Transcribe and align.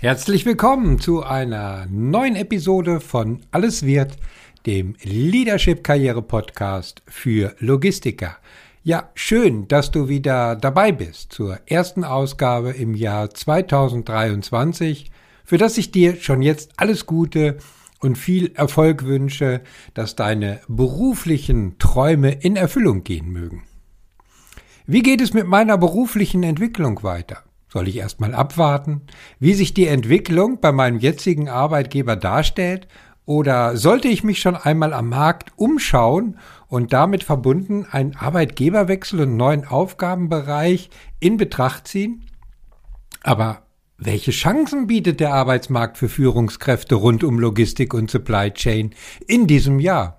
Herzlich 0.00 0.46
willkommen 0.46 1.00
zu 1.00 1.24
einer 1.24 1.88
neuen 1.90 2.36
Episode 2.36 3.00
von 3.00 3.40
Alles 3.50 3.84
wird, 3.84 4.14
dem 4.64 4.94
Leadership 5.02 5.82
Karriere 5.82 6.22
Podcast 6.22 7.02
für 7.08 7.56
Logistiker. 7.58 8.36
Ja, 8.84 9.10
schön, 9.16 9.66
dass 9.66 9.90
du 9.90 10.08
wieder 10.08 10.54
dabei 10.54 10.92
bist 10.92 11.32
zur 11.32 11.58
ersten 11.66 12.04
Ausgabe 12.04 12.70
im 12.70 12.94
Jahr 12.94 13.30
2023, 13.30 15.10
für 15.44 15.58
das 15.58 15.76
ich 15.76 15.90
dir 15.90 16.14
schon 16.14 16.42
jetzt 16.42 16.74
alles 16.76 17.04
Gute 17.04 17.58
und 17.98 18.16
viel 18.16 18.52
Erfolg 18.54 19.04
wünsche, 19.04 19.62
dass 19.94 20.14
deine 20.14 20.60
beruflichen 20.68 21.76
Träume 21.80 22.30
in 22.30 22.54
Erfüllung 22.54 23.02
gehen 23.02 23.32
mögen. 23.32 23.64
Wie 24.86 25.02
geht 25.02 25.20
es 25.20 25.34
mit 25.34 25.48
meiner 25.48 25.76
beruflichen 25.76 26.44
Entwicklung 26.44 27.02
weiter? 27.02 27.47
Soll 27.70 27.88
ich 27.88 27.96
erstmal 27.96 28.34
abwarten, 28.34 29.02
wie 29.38 29.54
sich 29.54 29.74
die 29.74 29.86
Entwicklung 29.86 30.60
bei 30.60 30.72
meinem 30.72 30.98
jetzigen 30.98 31.48
Arbeitgeber 31.48 32.16
darstellt, 32.16 32.88
oder 33.28 33.76
sollte 33.76 34.08
ich 34.08 34.24
mich 34.24 34.40
schon 34.40 34.56
einmal 34.56 34.94
am 34.94 35.10
Markt 35.10 35.52
umschauen 35.56 36.38
und 36.66 36.94
damit 36.94 37.24
verbunden 37.24 37.84
einen 37.90 38.16
Arbeitgeberwechsel 38.16 39.20
und 39.20 39.36
neuen 39.36 39.66
Aufgabenbereich 39.66 40.88
in 41.20 41.36
Betracht 41.36 41.88
ziehen? 41.88 42.24
Aber 43.22 43.64
welche 43.98 44.30
Chancen 44.30 44.86
bietet 44.86 45.20
der 45.20 45.34
Arbeitsmarkt 45.34 45.98
für 45.98 46.08
Führungskräfte 46.08 46.94
rund 46.94 47.22
um 47.22 47.38
Logistik 47.38 47.92
und 47.92 48.10
Supply 48.10 48.50
Chain 48.50 48.94
in 49.26 49.46
diesem 49.46 49.78
Jahr? 49.78 50.17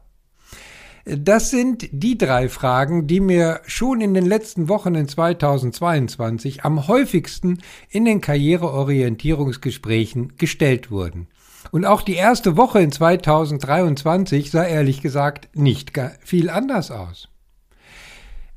Das 1.17 1.49
sind 1.49 1.89
die 1.91 2.19
drei 2.19 2.49
Fragen, 2.49 3.07
die 3.07 3.19
mir 3.19 3.61
schon 3.65 3.99
in 3.99 4.13
den 4.13 4.27
letzten 4.27 4.69
Wochen 4.69 4.93
in 4.93 5.07
2022 5.07 6.63
am 6.63 6.87
häufigsten 6.87 7.63
in 7.89 8.05
den 8.05 8.21
Karriereorientierungsgesprächen 8.21 10.37
gestellt 10.37 10.91
wurden. 10.91 11.25
Und 11.71 11.85
auch 11.85 12.03
die 12.03 12.13
erste 12.13 12.57
Woche 12.57 12.81
in 12.81 12.91
2023 12.91 14.51
sah 14.51 14.63
ehrlich 14.63 15.01
gesagt 15.01 15.49
nicht 15.55 15.93
viel 16.23 16.51
anders 16.51 16.91
aus. 16.91 17.29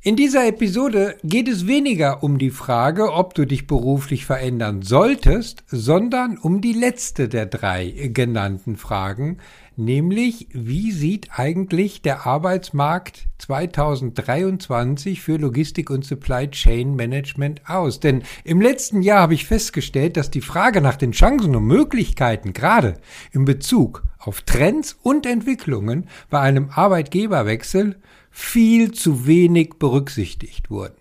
In 0.04 0.16
dieser 0.16 0.48
Episode 0.48 1.14
geht 1.22 1.46
es 1.46 1.68
weniger 1.68 2.24
um 2.24 2.36
die 2.36 2.50
Frage, 2.50 3.12
ob 3.12 3.34
du 3.34 3.46
dich 3.46 3.68
beruflich 3.68 4.26
verändern 4.26 4.82
solltest, 4.82 5.62
sondern 5.68 6.38
um 6.38 6.60
die 6.60 6.72
letzte 6.72 7.28
der 7.28 7.46
drei 7.46 8.10
genannten 8.12 8.76
Fragen, 8.76 9.38
nämlich 9.76 10.48
wie 10.52 10.92
sieht 10.92 11.38
eigentlich 11.38 12.02
der 12.02 12.26
Arbeitsmarkt 12.26 13.28
2023 13.38 15.20
für 15.20 15.36
Logistik 15.36 15.90
und 15.90 16.04
Supply 16.04 16.50
Chain 16.50 16.94
Management 16.96 17.62
aus? 17.68 18.00
Denn 18.00 18.22
im 18.44 18.60
letzten 18.60 19.02
Jahr 19.02 19.20
habe 19.20 19.34
ich 19.34 19.46
festgestellt, 19.46 20.16
dass 20.16 20.30
die 20.30 20.40
Frage 20.40 20.80
nach 20.80 20.96
den 20.96 21.12
Chancen 21.12 21.54
und 21.56 21.64
Möglichkeiten 21.64 22.52
gerade 22.52 22.94
in 23.32 23.44
Bezug 23.44 24.04
auf 24.18 24.42
Trends 24.42 24.96
und 25.02 25.26
Entwicklungen 25.26 26.08
bei 26.30 26.40
einem 26.40 26.70
Arbeitgeberwechsel 26.70 27.96
viel 28.30 28.92
zu 28.92 29.26
wenig 29.26 29.74
berücksichtigt 29.78 30.70
wurden. 30.70 30.96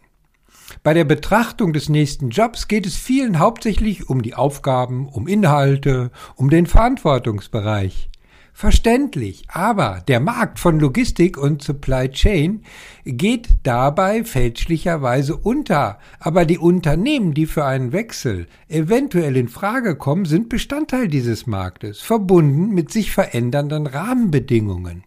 Bei 0.83 0.93
der 0.93 1.05
Betrachtung 1.05 1.73
des 1.73 1.89
nächsten 1.89 2.29
Jobs 2.29 2.67
geht 2.67 2.85
es 2.85 2.95
vielen 2.95 3.39
hauptsächlich 3.39 4.09
um 4.09 4.21
die 4.21 4.35
Aufgaben, 4.35 5.07
um 5.07 5.27
Inhalte, 5.27 6.11
um 6.35 6.49
den 6.49 6.65
Verantwortungsbereich. 6.65 8.10
Verständlich, 8.53 9.45
aber 9.47 10.03
der 10.07 10.19
Markt 10.19 10.59
von 10.59 10.79
Logistik 10.79 11.37
und 11.37 11.63
Supply 11.63 12.09
Chain 12.09 12.63
geht 13.05 13.49
dabei 13.63 14.23
fälschlicherweise 14.23 15.35
unter. 15.35 15.99
Aber 16.19 16.45
die 16.45 16.57
Unternehmen, 16.57 17.33
die 17.33 17.45
für 17.45 17.65
einen 17.65 17.91
Wechsel 17.91 18.47
eventuell 18.67 19.37
in 19.37 19.47
Frage 19.47 19.95
kommen, 19.95 20.25
sind 20.25 20.49
Bestandteil 20.49 21.07
dieses 21.07 21.47
Marktes, 21.47 22.01
verbunden 22.01 22.69
mit 22.69 22.91
sich 22.91 23.11
verändernden 23.11 23.87
Rahmenbedingungen. 23.87 25.05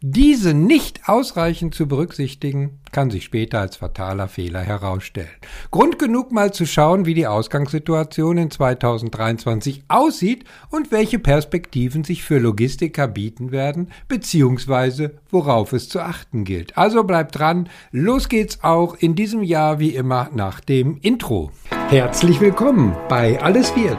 Diese 0.00 0.54
nicht 0.54 1.08
ausreichend 1.08 1.74
zu 1.74 1.88
berücksichtigen, 1.88 2.78
kann 2.92 3.10
sich 3.10 3.24
später 3.24 3.58
als 3.58 3.74
fataler 3.74 4.28
Fehler 4.28 4.60
herausstellen. 4.60 5.28
Grund 5.72 5.98
genug 5.98 6.30
mal 6.30 6.52
zu 6.52 6.66
schauen, 6.66 7.04
wie 7.04 7.14
die 7.14 7.26
Ausgangssituation 7.26 8.38
in 8.38 8.48
2023 8.48 9.82
aussieht 9.88 10.44
und 10.70 10.92
welche 10.92 11.18
Perspektiven 11.18 12.04
sich 12.04 12.22
für 12.22 12.38
Logistiker 12.38 13.08
bieten 13.08 13.50
werden, 13.50 13.90
beziehungsweise 14.06 15.18
worauf 15.30 15.72
es 15.72 15.88
zu 15.88 15.98
achten 15.98 16.44
gilt. 16.44 16.78
Also 16.78 17.02
bleibt 17.02 17.36
dran, 17.36 17.68
los 17.90 18.28
geht's 18.28 18.62
auch 18.62 18.94
in 18.94 19.16
diesem 19.16 19.42
Jahr 19.42 19.80
wie 19.80 19.96
immer 19.96 20.30
nach 20.32 20.60
dem 20.60 20.98
Intro. 21.02 21.50
Herzlich 21.88 22.40
willkommen 22.40 22.96
bei 23.08 23.42
Alles 23.42 23.74
wird, 23.74 23.98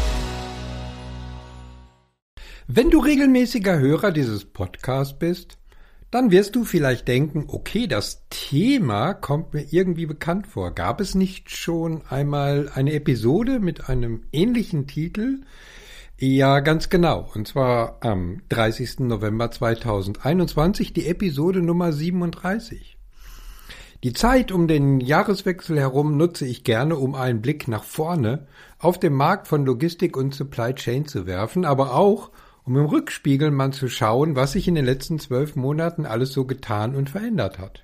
Wenn 2.73 2.89
du 2.89 2.99
regelmäßiger 2.99 3.79
Hörer 3.79 4.13
dieses 4.13 4.45
Podcasts 4.45 5.19
bist, 5.19 5.57
dann 6.09 6.31
wirst 6.31 6.55
du 6.55 6.63
vielleicht 6.63 7.05
denken, 7.05 7.47
okay, 7.49 7.85
das 7.85 8.23
Thema 8.29 9.13
kommt 9.13 9.53
mir 9.53 9.65
irgendwie 9.71 10.05
bekannt 10.05 10.47
vor. 10.47 10.73
Gab 10.73 11.01
es 11.01 11.13
nicht 11.13 11.49
schon 11.49 12.01
einmal 12.07 12.71
eine 12.73 12.93
Episode 12.93 13.59
mit 13.59 13.89
einem 13.89 14.23
ähnlichen 14.31 14.87
Titel? 14.87 15.41
Ja, 16.17 16.61
ganz 16.61 16.87
genau. 16.87 17.29
Und 17.33 17.45
zwar 17.45 17.97
am 18.05 18.41
30. 18.47 18.99
November 18.99 19.51
2021, 19.51 20.93
die 20.93 21.07
Episode 21.07 21.61
Nummer 21.61 21.91
37. 21.91 22.97
Die 24.05 24.13
Zeit 24.13 24.53
um 24.53 24.69
den 24.69 25.01
Jahreswechsel 25.01 25.77
herum 25.77 26.15
nutze 26.15 26.45
ich 26.45 26.63
gerne, 26.63 26.95
um 26.95 27.15
einen 27.15 27.41
Blick 27.41 27.67
nach 27.67 27.83
vorne 27.83 28.47
auf 28.79 28.97
den 28.97 29.11
Markt 29.11 29.49
von 29.49 29.65
Logistik 29.65 30.15
und 30.15 30.33
Supply 30.33 30.73
Chain 30.73 31.05
zu 31.05 31.25
werfen, 31.27 31.65
aber 31.65 31.95
auch, 31.95 32.31
um 32.63 32.77
im 32.77 32.85
Rückspiegel 32.85 33.51
mal 33.51 33.71
zu 33.71 33.89
schauen, 33.89 34.35
was 34.35 34.53
sich 34.53 34.67
in 34.67 34.75
den 34.75 34.85
letzten 34.85 35.19
zwölf 35.19 35.55
Monaten 35.55 36.05
alles 36.05 36.31
so 36.31 36.45
getan 36.45 36.95
und 36.95 37.09
verändert 37.09 37.59
hat. 37.59 37.83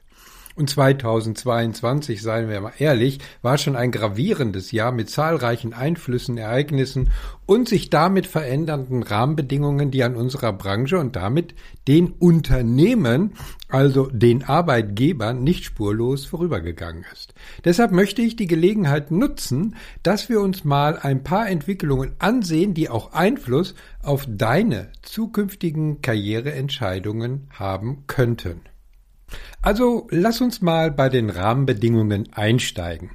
Und 0.57 0.72
2022, 0.72 2.19
seien 2.19 2.50
wir 2.50 2.59
mal 2.62 2.73
ehrlich, 2.79 3.19
war 3.44 3.59
schon 3.59 3.75
ein 3.75 3.91
gravierendes 3.91 4.72
Jahr 4.72 4.91
mit 4.91 5.07
zahlreichen 5.07 5.72
Einflüssen, 5.72 6.35
Ereignissen 6.35 7.12
und 7.45 7.69
sich 7.69 7.91
damit 7.91 8.25
verändernden 8.25 9.03
Rahmenbedingungen, 9.03 9.91
die 9.91 10.03
an 10.03 10.16
unserer 10.16 10.53
Branche 10.53 10.97
und 10.97 11.16
damit 11.16 11.53
den 11.88 12.07
Unternehmen, 12.09 13.35
also 13.69 14.07
den 14.07 14.46
Arbeitgebern, 14.46 15.44
nicht 15.44 15.63
spurlos 15.63 16.25
vorübergegangen 16.25 17.06
ist. 17.13 17.35
Deshalb 17.63 17.91
möchte 17.91 18.23
ich 18.23 18.35
die 18.35 18.47
Gelegenheit 18.47 19.12
nutzen, 19.12 19.75
dass 20.01 20.28
wir 20.28 20.41
uns 20.41 20.63
mal 20.63 20.97
ein 20.97 21.23
paar 21.23 21.47
Entwicklungen 21.47 22.13
ansehen, 22.17 22.73
die 22.73 22.90
auch 22.90 23.13
Einfluss 23.13 23.75
auf 24.01 24.25
deine 24.28 24.90
zukünftigen 25.03 26.01
Karriereentscheidungen 26.01 27.47
haben 27.51 28.06
könnten. 28.07 28.62
Also 29.62 30.08
lass 30.12 30.42
uns 30.42 30.62
mal 30.62 30.92
bei 30.92 31.10
den 31.10 31.30
Rahmenbedingungen 31.30 32.30
einsteigen. 32.34 33.12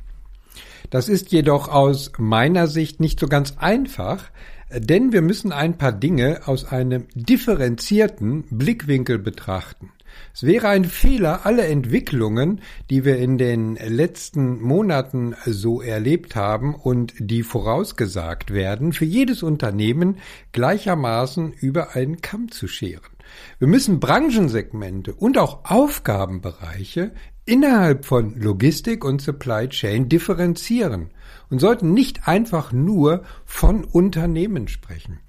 Das 0.90 1.08
ist 1.08 1.32
jedoch 1.32 1.68
aus 1.68 2.12
meiner 2.18 2.66
Sicht 2.66 3.00
nicht 3.00 3.18
so 3.18 3.26
ganz 3.26 3.54
einfach, 3.58 4.30
denn 4.74 5.12
wir 5.12 5.22
müssen 5.22 5.52
ein 5.52 5.78
paar 5.78 5.92
Dinge 5.92 6.42
aus 6.46 6.64
einem 6.64 7.06
differenzierten 7.14 8.44
Blickwinkel 8.50 9.18
betrachten. 9.18 9.90
Es 10.34 10.44
wäre 10.44 10.68
ein 10.68 10.84
Fehler, 10.84 11.46
alle 11.46 11.66
Entwicklungen, 11.66 12.60
die 12.90 13.04
wir 13.04 13.16
in 13.16 13.38
den 13.38 13.76
letzten 13.76 14.60
Monaten 14.60 15.34
so 15.44 15.82
erlebt 15.82 16.36
haben 16.36 16.74
und 16.74 17.14
die 17.18 17.42
vorausgesagt 17.42 18.52
werden, 18.52 18.92
für 18.92 19.04
jedes 19.04 19.42
Unternehmen 19.42 20.18
gleichermaßen 20.52 21.52
über 21.52 21.94
einen 21.94 22.20
Kamm 22.20 22.50
zu 22.50 22.66
scheren. 22.66 23.11
Wir 23.58 23.68
müssen 23.68 24.00
Branchensegmente 24.00 25.14
und 25.14 25.38
auch 25.38 25.64
Aufgabenbereiche 25.64 27.12
innerhalb 27.44 28.04
von 28.04 28.38
Logistik 28.38 29.04
und 29.04 29.20
Supply 29.20 29.68
Chain 29.68 30.08
differenzieren 30.08 31.10
und 31.50 31.60
sollten 31.60 31.92
nicht 31.92 32.28
einfach 32.28 32.72
nur 32.72 33.24
von 33.44 33.84
Unternehmen 33.84 34.68
sprechen. 34.68 35.20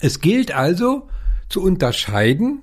Es 0.00 0.20
gilt 0.20 0.54
also 0.54 1.08
zu 1.48 1.62
unterscheiden 1.62 2.62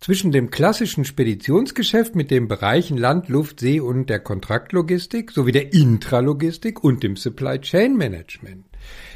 zwischen 0.00 0.30
dem 0.32 0.50
klassischen 0.50 1.04
Speditionsgeschäft 1.04 2.14
mit 2.14 2.30
den 2.30 2.46
Bereichen 2.48 2.96
Land, 2.96 3.28
Luft, 3.28 3.60
See 3.60 3.80
und 3.80 4.08
der 4.08 4.20
Kontraktlogistik 4.20 5.32
sowie 5.32 5.52
der 5.52 5.72
Intralogistik 5.72 6.84
und 6.84 7.02
dem 7.02 7.16
Supply 7.16 7.60
Chain 7.60 7.96
Management. 7.96 8.66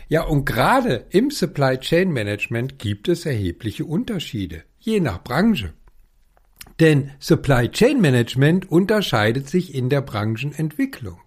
Ja, 0.09 0.25
und 0.25 0.45
gerade 0.45 1.07
im 1.11 1.31
Supply 1.31 1.79
Chain 1.79 2.11
Management 2.13 2.79
gibt 2.79 3.09
es 3.09 3.25
erhebliche 3.25 3.85
Unterschiede, 3.85 4.65
je 4.83 5.01
nach 5.01 5.23
Branche. 5.23 5.73
Denn 6.81 7.13
Supply 7.21 7.69
Chain 7.69 8.01
Management 8.01 8.71
unterscheidet 8.71 9.49
sich 9.49 9.75
in 9.75 9.89
der 9.89 10.01
Branchenentwicklung. 10.01 11.21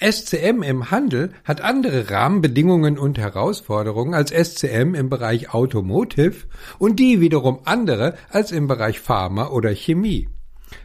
SCM 0.00 0.62
im 0.62 0.90
Handel 0.90 1.32
hat 1.44 1.60
andere 1.60 2.10
Rahmenbedingungen 2.10 2.98
und 2.98 3.18
Herausforderungen 3.18 4.14
als 4.14 4.30
SCM 4.30 4.94
im 4.94 5.08
Bereich 5.08 5.54
Automotive 5.54 6.46
und 6.78 6.98
die 6.98 7.20
wiederum 7.20 7.60
andere 7.64 8.16
als 8.30 8.52
im 8.52 8.66
Bereich 8.66 9.00
Pharma 9.00 9.48
oder 9.48 9.74
Chemie. 9.74 10.28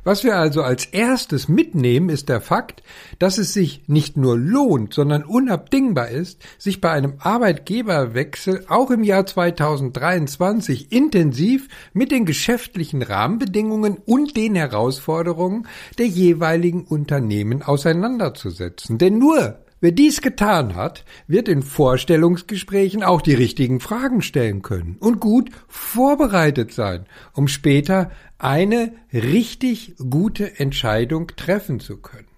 Was 0.04 0.24
wir 0.24 0.36
also 0.38 0.62
als 0.62 0.86
erstes 0.86 1.48
mitnehmen, 1.48 2.10
ist 2.10 2.30
der 2.30 2.42
Fakt, 2.42 2.84
dass 3.20 3.38
es 3.38 3.54
sich 3.54 3.84
nicht 3.88 4.18
nur 4.18 4.38
lohnt, 4.38 4.94
sondern 4.94 5.24
unabdingbar 5.24 6.10
ist, 6.10 6.42
sich 6.58 6.82
bei 6.82 6.92
einem 6.92 7.16
Arbeitgeberwechsel 7.20 8.66
auch 8.68 8.92
im 8.92 9.04
Jahr 9.04 9.26
2023 9.26 10.92
intensiv 10.92 11.68
mit 11.94 12.12
den 12.12 12.26
geschäftlichen 12.26 13.02
Rahmenbedingungen 13.02 13.98
und 14.06 14.36
den 14.36 14.56
Herausforderungen 14.56 15.68
der 15.98 16.08
jeweiligen 16.08 16.84
Unternehmen 16.84 17.62
auseinanderzusetzen. 17.62 18.98
Denn 18.98 19.18
nur 19.18 19.63
Wer 19.84 19.92
dies 19.92 20.22
getan 20.22 20.76
hat, 20.76 21.04
wird 21.28 21.50
in 21.50 21.62
Vorstellungsgesprächen 21.62 23.04
auch 23.04 23.22
die 23.22 23.34
richtigen 23.34 23.82
Fragen 23.82 24.22
stellen 24.22 24.62
können 24.62 24.96
und 25.02 25.20
gut 25.20 25.50
vorbereitet 25.68 26.72
sein, 26.72 27.06
um 27.34 27.50
später 27.50 28.10
eine 28.38 28.94
richtig 29.12 29.96
gute 30.10 30.58
Entscheidung 30.58 31.28
treffen 31.36 31.82
zu 31.82 31.98
können. 31.98 32.30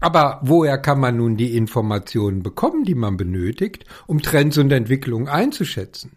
Aber 0.00 0.40
woher 0.42 0.78
kann 0.78 0.98
man 0.98 1.16
nun 1.16 1.36
die 1.36 1.56
Informationen 1.56 2.42
bekommen, 2.42 2.82
die 2.82 2.96
man 2.96 3.16
benötigt, 3.16 3.84
um 4.08 4.20
Trends 4.20 4.58
und 4.58 4.72
Entwicklungen 4.72 5.28
einzuschätzen? 5.28 6.16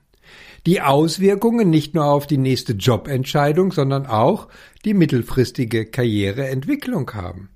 Die 0.66 0.81
Auswirkungen 0.81 1.69
nicht 1.69 1.94
nur 1.94 2.06
auf 2.06 2.25
die 2.25 2.39
nächste 2.39 2.74
Jobentscheidung, 2.74 3.72
sondern 3.72 4.07
auch 4.07 4.48
die 4.86 4.95
mittelfristige 4.95 5.86
Karriereentwicklung 5.86 7.12
haben. 7.13 7.50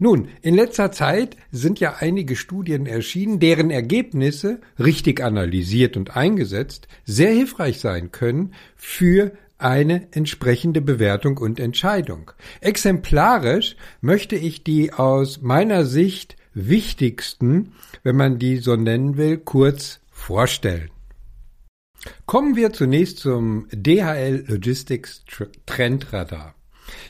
Nun, 0.00 0.28
in 0.42 0.54
letzter 0.54 0.92
Zeit 0.92 1.36
sind 1.50 1.80
ja 1.80 1.96
einige 1.98 2.36
Studien 2.36 2.86
erschienen, 2.86 3.40
deren 3.40 3.70
Ergebnisse, 3.70 4.60
richtig 4.78 5.22
analysiert 5.22 5.96
und 5.96 6.16
eingesetzt, 6.16 6.86
sehr 7.04 7.32
hilfreich 7.32 7.80
sein 7.80 8.12
können 8.12 8.54
für 8.76 9.32
eine 9.58 10.06
entsprechende 10.12 10.80
Bewertung 10.80 11.36
und 11.38 11.58
Entscheidung. 11.58 12.30
Exemplarisch 12.60 13.74
möchte 14.00 14.36
ich 14.36 14.62
die 14.62 14.92
aus 14.92 15.42
meiner 15.42 15.84
Sicht 15.84 16.36
wichtigsten, 16.54 17.72
wenn 18.04 18.16
man 18.16 18.38
die 18.38 18.58
so 18.58 18.76
nennen 18.76 19.16
will, 19.16 19.38
kurz 19.38 20.00
vorstellen. 20.12 20.90
Kommen 22.26 22.54
wir 22.54 22.72
zunächst 22.72 23.18
zum 23.18 23.66
DHL 23.72 24.44
Logistics 24.46 25.24
Trendradar. 25.66 26.54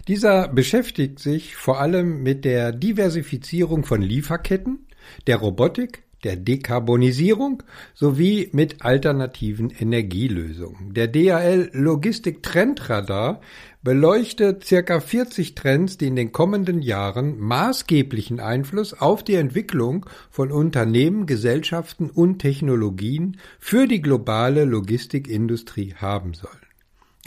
Dieser 0.06 0.48
beschäftigt 0.48 1.18
sich 1.18 1.56
vor 1.56 1.80
allem 1.80 2.22
mit 2.22 2.44
der 2.44 2.72
Diversifizierung 2.72 3.84
von 3.84 4.02
Lieferketten, 4.02 4.86
der 5.26 5.36
Robotik, 5.36 6.02
der 6.24 6.36
Dekarbonisierung 6.36 7.62
sowie 7.94 8.48
mit 8.52 8.82
alternativen 8.84 9.70
Energielösungen. 9.70 10.92
Der 10.92 11.06
DHL 11.06 11.70
Logistik 11.72 12.42
Trendradar 12.42 13.40
beleuchtet 13.82 14.64
circa 14.64 14.98
40 14.98 15.54
Trends, 15.54 15.96
die 15.96 16.08
in 16.08 16.16
den 16.16 16.32
kommenden 16.32 16.82
Jahren 16.82 17.38
maßgeblichen 17.38 18.40
Einfluss 18.40 18.94
auf 18.94 19.22
die 19.22 19.36
Entwicklung 19.36 20.06
von 20.30 20.50
Unternehmen, 20.50 21.26
Gesellschaften 21.26 22.10
und 22.10 22.40
Technologien 22.40 23.38
für 23.60 23.86
die 23.86 24.02
globale 24.02 24.64
Logistikindustrie 24.64 25.94
haben 25.94 26.34
sollen. 26.34 26.67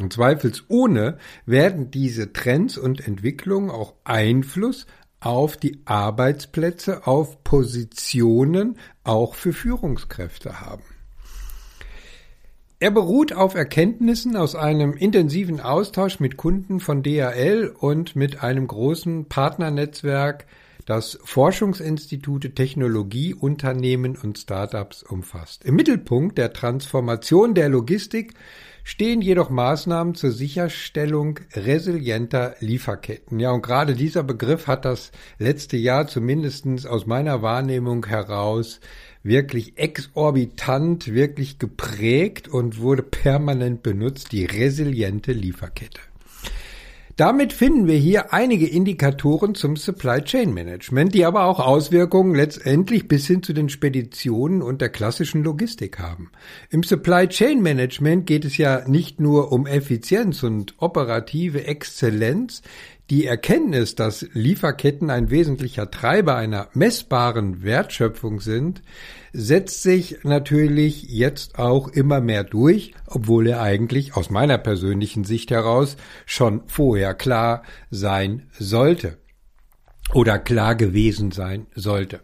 Und 0.02 0.14
zweifelsohne 0.14 1.18
werden 1.46 1.92
diese 1.92 2.34
Trends 2.34 2.78
und 2.78 3.08
Entwicklungen 3.08 3.70
auch 3.70 3.94
Einfluss 4.04 4.88
auf 5.20 5.58
die 5.58 5.82
Arbeitsplätze, 5.86 7.06
auf 7.06 7.44
Positionen, 7.44 8.78
auch 9.04 9.36
für 9.36 9.54
Führungskräfte 9.54 10.60
haben. 10.60 10.82
Er 12.80 12.90
beruht 12.90 13.32
auf 13.32 13.54
Erkenntnissen 13.54 14.36
aus 14.36 14.56
einem 14.56 14.94
intensiven 14.94 15.60
Austausch 15.60 16.20
mit 16.20 16.36
Kunden 16.36 16.80
von 16.80 17.04
DHL 17.04 17.72
und 17.78 18.16
mit 18.16 18.42
einem 18.42 18.66
großen 18.66 19.26
Partnernetzwerk, 19.26 20.48
das 20.88 21.20
Forschungsinstitute, 21.24 22.56
Technologieunternehmen 22.56 24.18
und 24.18 24.40
Startups 24.40 25.04
umfasst. 25.04 25.64
Im 25.64 25.76
Mittelpunkt 25.76 26.40
der 26.40 26.54
Transformation 26.54 27.54
der 27.54 27.70
Logistik 27.70 28.34
stehen 28.84 29.22
jedoch 29.22 29.50
Maßnahmen 29.50 30.16
zur 30.16 30.32
Sicherstellung 30.32 31.40
resilienter 31.54 32.56
Lieferketten. 32.60 33.40
Ja, 33.40 33.52
und 33.52 33.64
gerade 33.64 33.96
dieser 33.96 34.24
Begriff 34.24 34.68
hat 34.68 34.86
das 34.86 35.12
letzte 35.40 35.78
Jahr 35.78 36.08
zumindestens 36.08 36.86
aus 36.86 37.06
meiner 37.06 37.42
Wahrnehmung 37.42 38.06
heraus 38.06 38.80
wirklich 39.24 39.78
exorbitant, 39.78 41.14
wirklich 41.14 41.60
geprägt 41.60 42.48
und 42.48 42.80
wurde 42.80 43.04
permanent 43.04 43.84
benutzt, 43.84 44.32
die 44.32 44.46
resiliente 44.46 45.32
Lieferkette. 45.32 46.02
Damit 47.22 47.54
finden 47.54 47.86
wir 47.86 47.98
hier 47.98 48.34
einige 48.34 48.68
Indikatoren 48.68 49.54
zum 49.54 49.76
Supply 49.76 50.24
Chain 50.24 50.56
Management, 50.56 51.14
die 51.14 51.24
aber 51.24 51.46
auch 51.46 51.60
Auswirkungen 51.60 52.34
letztendlich 52.34 53.08
bis 53.08 53.28
hin 53.28 53.44
zu 53.44 53.54
den 53.54 53.70
Speditionen 53.70 54.64
und 54.64 54.82
der 54.82 54.90
klassischen 54.90 55.44
Logistik 55.44 56.00
haben. 56.00 56.32
Im 56.72 56.82
Supply 56.82 57.28
Chain 57.28 57.62
Management 57.62 58.26
geht 58.26 58.44
es 58.44 58.58
ja 58.58 58.88
nicht 58.88 59.20
nur 59.20 59.52
um 59.52 59.68
Effizienz 59.68 60.42
und 60.42 60.74
operative 60.80 61.68
Exzellenz, 61.68 62.64
die 63.12 63.26
Erkenntnis, 63.26 63.96
dass 63.96 64.26
Lieferketten 64.32 65.10
ein 65.10 65.30
wesentlicher 65.30 65.92
Treiber 65.92 66.38
einer 66.38 66.70
messbaren 66.74 67.62
Wertschöpfung 67.62 68.40
sind, 68.40 68.82
setzt 69.34 69.84
sich 69.84 70.20
natürlich 70.24 71.04
jetzt 71.04 71.60
auch 71.60 71.90
immer 71.90 72.22
mehr 72.22 72.46
durch, 72.46 72.94
obwohl 73.08 73.48
er 73.48 73.62
eigentlich 73.62 74.16
aus 74.16 74.30
meiner 74.30 74.58
persönlichen 74.58 75.26
Sicht 75.26 75.52
heraus 75.52 75.98
schon 76.26 76.62
vorher 76.68 77.14
klar 77.14 77.64
sein 77.90 78.48
sollte 78.58 79.18
oder 80.14 80.40
klar 80.40 80.76
gewesen 80.76 81.32
sein 81.32 81.68
sollte. 81.76 82.22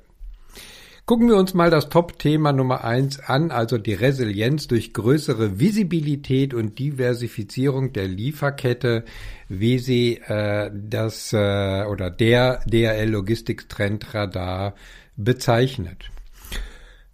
Gucken 1.07 1.29
wir 1.29 1.37
uns 1.37 1.53
mal 1.53 1.69
das 1.69 1.87
Top-Thema 1.87 2.51
Nummer 2.51 2.83
eins 2.83 3.17
an, 3.21 3.49
also 3.49 3.77
die 3.77 3.93
Resilienz 3.93 4.67
durch 4.67 4.91
größere 4.91 5.57
Visibilität 5.57 6.53
und 6.53 6.79
Diversifizierung 6.79 7.93
der 7.93 8.09
Lieferkette, 8.09 9.05
wie 9.47 9.79
sie 9.79 10.17
äh, 10.17 10.69
das 10.73 11.31
äh, 11.31 11.85
oder 11.85 12.09
der 12.09 12.59
DRL 12.65 13.09
Logistics 13.09 13.69
Trend 13.69 14.13
Radar 14.13 14.75
bezeichnet. 15.15 16.11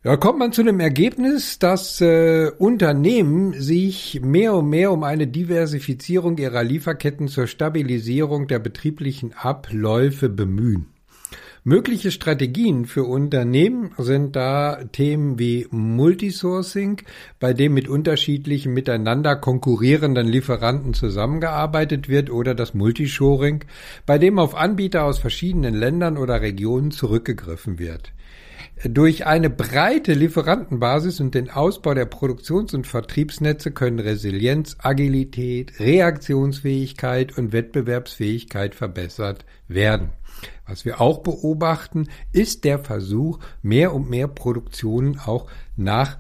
Da 0.01 0.18
kommt 0.18 0.39
man 0.39 0.53
zu 0.53 0.63
dem 0.63 0.79
Ergebnis, 0.79 1.60
dass 1.60 2.01
äh, 2.01 2.50
Unternehmen 2.58 3.53
sich 3.62 4.22
mehr 4.24 4.56
und 4.56 4.72
mehr 4.72 4.91
um 4.91 5.03
eine 5.03 5.27
Diversifizierung 5.27 6.39
ihrer 6.39 6.63
Lieferketten 6.63 7.27
zur 7.27 7.46
Stabilisierung 7.46 8.48
der 8.48 8.58
betrieblichen 8.58 9.34
Abläufe 9.34 10.29
bemühen. 10.29 10.93
Mögliche 11.65 12.12
Strategien 12.12 12.86
für 12.86 13.05
Unternehmen 13.05 13.91
sind 13.98 14.36
da 14.36 14.84
Themen 14.91 15.39
wie 15.39 15.65
Multisourcing, 15.72 16.98
bei 17.39 17.53
dem 17.53 17.74
mit 17.74 17.88
unterschiedlichen 17.88 18.74
miteinander 18.74 19.38
konkurrierenden 19.38 20.27
Lieferanten 20.27 20.93
zusammengearbeitet 20.93 22.10
wird, 22.10 22.29
oder 22.29 22.53
das 22.53 22.74
Multishoring, 22.74 23.63
bei 24.05 24.17
dem 24.17 24.39
auf 24.39 24.55
Anbieter 24.55 25.05
aus 25.05 25.20
verschiedenen 25.20 25.74
Ländern 25.74 26.17
oder 26.17 26.41
Regionen 26.41 26.91
zurückgegriffen 26.91 27.79
wird. 27.79 28.12
Durch 28.84 29.25
eine 29.25 29.50
breite 29.50 30.13
Lieferantenbasis 30.13 31.22
und 31.22 31.34
den 31.34 31.50
Ausbau 31.50 31.93
der 31.93 32.05
Produktions- 32.05 32.74
und 32.74 32.88
Vertriebsnetze 32.88 33.72
können 33.72 34.00
Resilienz, 34.00 34.75
Agilität, 34.79 35.79
Reaktionsfähigkeit 35.79 37.38
und 37.38 37.53
Wettbewerbsfähigkeit 37.53 38.75
verbessert 38.75 39.46
werden. 39.70 40.10
Was 40.68 40.86
wir 40.86 41.02
auch 41.02 41.20
beobachten, 41.20 42.08
ist 42.32 42.64
der 42.64 42.80
Versuch, 42.80 43.40
mehr 43.62 43.94
und 43.94 44.10
mehr 44.10 44.28
Produktionen 44.28 45.20
auch 45.20 45.48
nach 45.76 46.18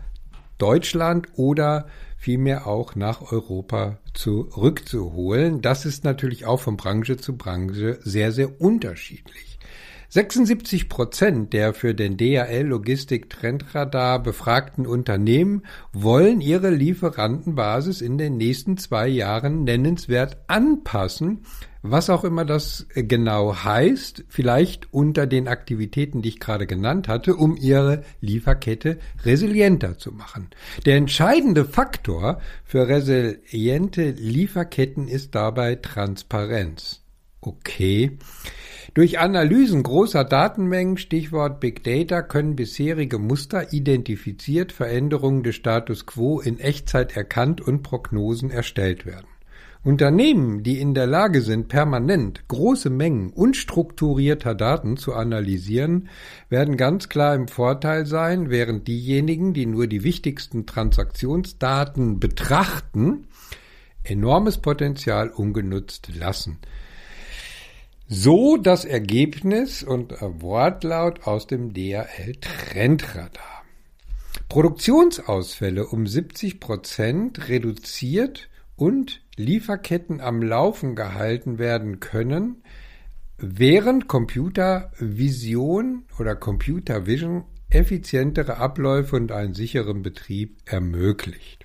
Deutschland 0.57 1.27
oder 1.35 1.87
vielmehr 2.17 2.67
auch 2.67 2.95
nach 2.95 3.33
Europa 3.33 3.99
zurückzuholen. 4.13 5.61
Das 5.61 5.85
ist 5.85 6.03
natürlich 6.03 6.45
auch 6.45 6.61
von 6.61 6.77
Branche 6.77 7.17
zu 7.17 7.35
Branche 7.35 7.99
sehr, 8.01 8.31
sehr 8.31 8.61
unterschiedlich. 8.61 9.52
76 10.13 10.89
Prozent 10.89 11.53
der 11.53 11.73
für 11.73 11.95
den 11.95 12.17
DHL 12.17 12.67
Logistik 12.67 13.31
Trendradar 13.31 14.21
befragten 14.21 14.85
Unternehmen 14.85 15.63
wollen 15.91 16.39
ihre 16.39 16.69
Lieferantenbasis 16.69 17.99
in 18.01 18.19
den 18.19 18.37
nächsten 18.37 18.77
zwei 18.77 19.07
Jahren 19.07 19.63
nennenswert 19.63 20.37
anpassen, 20.45 21.39
was 21.81 22.11
auch 22.11 22.23
immer 22.25 22.45
das 22.45 22.85
genau 22.93 23.55
heißt, 23.63 24.25
vielleicht 24.29 24.93
unter 24.93 25.25
den 25.25 25.47
Aktivitäten, 25.47 26.21
die 26.21 26.29
ich 26.29 26.39
gerade 26.39 26.67
genannt 26.67 27.07
hatte, 27.07 27.35
um 27.35 27.57
ihre 27.57 28.03
Lieferkette 28.21 28.99
resilienter 29.25 29.97
zu 29.97 30.11
machen. 30.11 30.51
Der 30.85 30.97
entscheidende 30.97 31.65
Faktor 31.65 32.39
für 32.63 32.87
resiliente 32.87 34.11
Lieferketten 34.11 35.07
ist 35.07 35.33
dabei 35.33 35.73
Transparenz. 35.73 37.01
Okay. 37.41 38.19
Durch 38.93 39.19
Analysen 39.19 39.83
großer 39.83 40.23
Datenmengen, 40.23 40.97
Stichwort 40.97 41.59
Big 41.59 41.83
Data, 41.83 42.21
können 42.21 42.55
bisherige 42.55 43.17
Muster 43.17 43.73
identifiziert, 43.73 44.71
Veränderungen 44.71 45.43
des 45.43 45.55
Status 45.55 46.05
quo 46.05 46.39
in 46.39 46.59
Echtzeit 46.59 47.15
erkannt 47.15 47.61
und 47.61 47.83
Prognosen 47.83 48.51
erstellt 48.51 49.05
werden. 49.05 49.27
Unternehmen, 49.83 50.63
die 50.63 50.79
in 50.79 50.93
der 50.93 51.07
Lage 51.07 51.41
sind, 51.41 51.67
permanent 51.67 52.47
große 52.47 52.89
Mengen 52.89 53.31
unstrukturierter 53.31 54.55
Daten 54.55 54.95
zu 54.95 55.13
analysieren, 55.13 56.07
werden 56.47 56.77
ganz 56.77 57.09
klar 57.09 57.35
im 57.35 57.49
Vorteil 57.49 58.05
sein, 58.05 58.49
während 58.49 58.87
diejenigen, 58.87 59.53
die 59.53 59.65
nur 59.65 59.87
die 59.87 60.03
wichtigsten 60.03 60.65
Transaktionsdaten 60.65 62.21
betrachten, 62.21 63.27
enormes 64.03 64.57
Potenzial 64.57 65.29
ungenutzt 65.29 66.15
lassen. 66.15 66.59
So 68.09 68.57
das 68.57 68.83
Ergebnis 68.83 69.81
und 69.81 70.13
Wortlaut 70.19 71.25
aus 71.25 71.47
dem 71.47 71.73
DHL 71.73 72.35
Trendradar. 72.41 73.63
Produktionsausfälle 74.49 75.87
um 75.87 76.05
70 76.05 76.59
Prozent 76.59 77.47
reduziert 77.47 78.49
und 78.75 79.21
Lieferketten 79.37 80.19
am 80.19 80.43
Laufen 80.43 80.95
gehalten 80.95 81.59
werden 81.59 82.01
können, 82.01 82.63
während 83.37 84.09
Computervision 84.09 86.03
oder 86.19 86.35
Computer 86.35 87.05
Vision 87.05 87.45
effizientere 87.69 88.57
Abläufe 88.57 89.15
und 89.15 89.31
einen 89.31 89.53
sicheren 89.53 90.01
Betrieb 90.01 90.57
ermöglicht. 90.65 91.62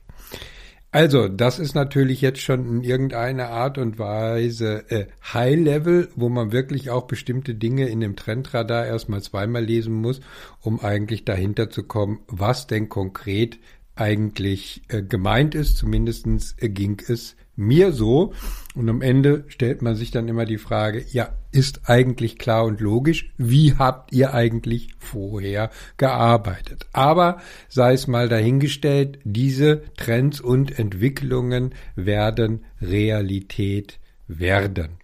Also, 0.90 1.28
das 1.28 1.58
ist 1.58 1.74
natürlich 1.74 2.22
jetzt 2.22 2.40
schon 2.40 2.66
in 2.66 2.82
irgendeiner 2.82 3.50
Art 3.50 3.76
und 3.76 3.98
Weise 3.98 4.90
äh, 4.90 5.06
High 5.34 5.58
Level, 5.58 6.08
wo 6.16 6.30
man 6.30 6.50
wirklich 6.50 6.88
auch 6.88 7.06
bestimmte 7.06 7.54
Dinge 7.54 7.88
in 7.88 8.00
dem 8.00 8.16
Trendradar 8.16 8.86
erstmal 8.86 9.20
zweimal 9.20 9.62
lesen 9.62 9.92
muss, 9.92 10.20
um 10.62 10.80
eigentlich 10.80 11.26
dahinter 11.26 11.68
zu 11.68 11.82
kommen, 11.82 12.20
was 12.26 12.68
denn 12.68 12.88
konkret 12.88 13.58
eigentlich 13.98 14.82
äh, 14.88 15.02
gemeint 15.02 15.54
ist. 15.54 15.76
Zumindestens 15.76 16.54
äh, 16.58 16.68
ging 16.68 17.00
es 17.06 17.36
mir 17.56 17.92
so. 17.92 18.32
Und 18.74 18.88
am 18.88 19.02
Ende 19.02 19.44
stellt 19.48 19.82
man 19.82 19.96
sich 19.96 20.10
dann 20.10 20.28
immer 20.28 20.44
die 20.44 20.58
Frage, 20.58 21.04
ja, 21.10 21.30
ist 21.50 21.88
eigentlich 21.88 22.38
klar 22.38 22.64
und 22.64 22.80
logisch, 22.80 23.32
wie 23.36 23.74
habt 23.74 24.12
ihr 24.12 24.34
eigentlich 24.34 24.90
vorher 24.98 25.70
gearbeitet? 25.96 26.86
Aber 26.92 27.40
sei 27.68 27.94
es 27.94 28.06
mal 28.06 28.28
dahingestellt, 28.28 29.18
diese 29.24 29.82
Trends 29.96 30.40
und 30.40 30.78
Entwicklungen 30.78 31.74
werden 31.96 32.64
Realität 32.80 33.98
werden. 34.28 34.98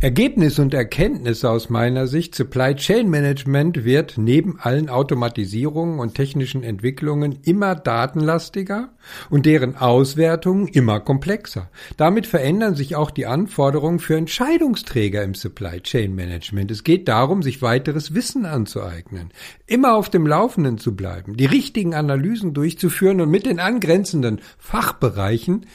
Ergebnis 0.00 0.60
und 0.60 0.74
Erkenntnis 0.74 1.44
aus 1.44 1.70
meiner 1.70 2.06
Sicht, 2.06 2.32
Supply 2.32 2.76
Chain 2.76 3.10
Management 3.10 3.84
wird 3.84 4.14
neben 4.16 4.60
allen 4.60 4.90
Automatisierungen 4.90 5.98
und 5.98 6.14
technischen 6.14 6.62
Entwicklungen 6.62 7.40
immer 7.42 7.74
datenlastiger 7.74 8.90
und 9.28 9.44
deren 9.44 9.74
Auswertungen 9.74 10.68
immer 10.68 11.00
komplexer. 11.00 11.68
Damit 11.96 12.28
verändern 12.28 12.76
sich 12.76 12.94
auch 12.94 13.10
die 13.10 13.26
Anforderungen 13.26 13.98
für 13.98 14.16
Entscheidungsträger 14.16 15.24
im 15.24 15.34
Supply 15.34 15.80
Chain 15.80 16.14
Management. 16.14 16.70
Es 16.70 16.84
geht 16.84 17.08
darum, 17.08 17.42
sich 17.42 17.60
weiteres 17.60 18.14
Wissen 18.14 18.46
anzueignen, 18.46 19.32
immer 19.66 19.96
auf 19.96 20.10
dem 20.10 20.28
Laufenden 20.28 20.78
zu 20.78 20.94
bleiben, 20.94 21.36
die 21.36 21.46
richtigen 21.46 21.96
Analysen 21.96 22.54
durchzuführen 22.54 23.20
und 23.20 23.32
mit 23.32 23.46
den 23.46 23.58
angrenzenden 23.58 24.42
Fachbereichen 24.58 25.66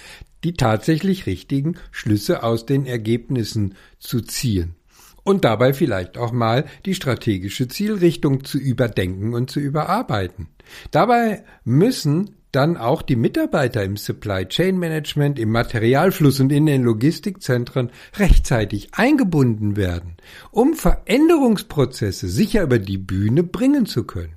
die 0.44 0.54
tatsächlich 0.54 1.26
richtigen 1.26 1.76
Schlüsse 1.92 2.44
aus 2.44 2.66
den 2.66 2.86
Ergebnissen 2.86 3.76
zu 4.00 4.22
ziehen. 4.22 4.76
Und 5.24 5.46
dabei 5.46 5.74
vielleicht 5.74 6.18
auch 6.18 6.34
mal 6.34 6.66
die 6.86 6.96
strategische 6.96 7.68
Zielrichtung 7.70 8.44
zu 8.44 8.58
überdenken 8.58 9.34
und 9.34 9.50
zu 9.50 9.62
überarbeiten. 9.62 10.50
Dabei 10.92 11.44
müssen 11.64 12.36
dann 12.52 12.78
auch 12.78 13.02
die 13.02 13.16
Mitarbeiter 13.16 13.84
im 13.84 13.98
Supply 13.98 14.46
Chain 14.46 14.78
Management, 14.78 15.40
im 15.40 15.50
Materialfluss 15.50 16.40
und 16.40 16.52
in 16.52 16.68
den 16.68 16.84
Logistikzentren 16.84 17.90
rechtzeitig 18.18 18.90
eingebunden 18.92 19.76
werden, 19.76 20.18
um 20.52 20.76
Veränderungsprozesse 20.76 22.28
sicher 22.28 22.64
über 22.64 22.78
die 22.78 23.00
Bühne 23.00 23.44
bringen 23.44 23.86
zu 23.86 24.04
können. 24.04 24.36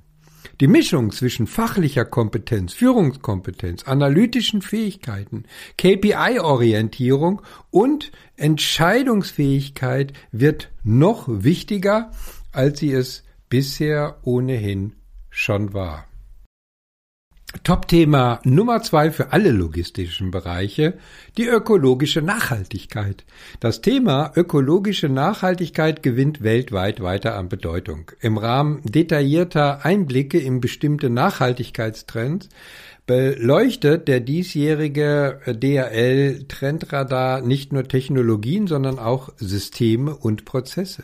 Die 0.59 0.67
Mischung 0.67 1.11
zwischen 1.11 1.45
fachlicher 1.45 2.03
Kompetenz, 2.03 2.73
Führungskompetenz, 2.73 3.83
analytischen 3.83 4.63
Fähigkeiten, 4.63 5.43
KPI-Orientierung 5.77 7.43
und 7.69 8.11
Entscheidungsfähigkeit 8.37 10.13
wird 10.31 10.71
noch 10.83 11.25
wichtiger, 11.27 12.09
als 12.51 12.79
sie 12.79 12.91
es 12.91 13.23
bisher 13.49 14.17
ohnehin 14.23 14.93
schon 15.29 15.75
war. 15.75 16.06
Top-Thema 17.63 18.39
Nummer 18.43 18.81
zwei 18.81 19.11
für 19.11 19.31
alle 19.31 19.51
logistischen 19.51 20.31
Bereiche, 20.31 20.97
die 21.37 21.45
ökologische 21.45 22.21
Nachhaltigkeit. 22.21 23.25
Das 23.59 23.81
Thema 23.81 24.31
ökologische 24.35 25.09
Nachhaltigkeit 25.09 26.03
gewinnt 26.03 26.43
weltweit 26.43 27.01
weiter 27.01 27.35
an 27.35 27.49
Bedeutung. 27.49 28.11
Im 28.19 28.37
Rahmen 28.37 28.81
detaillierter 28.83 29.85
Einblicke 29.85 30.39
in 30.39 30.61
bestimmte 30.61 31.09
Nachhaltigkeitstrends 31.09 32.49
beleuchtet 33.05 34.07
der 34.07 34.19
diesjährige 34.19 35.39
DRL 35.47 36.45
Trendradar 36.47 37.41
nicht 37.41 37.71
nur 37.71 37.87
Technologien, 37.87 38.67
sondern 38.67 38.99
auch 38.99 39.29
Systeme 39.37 40.15
und 40.15 40.43
Prozesse. 40.43 41.03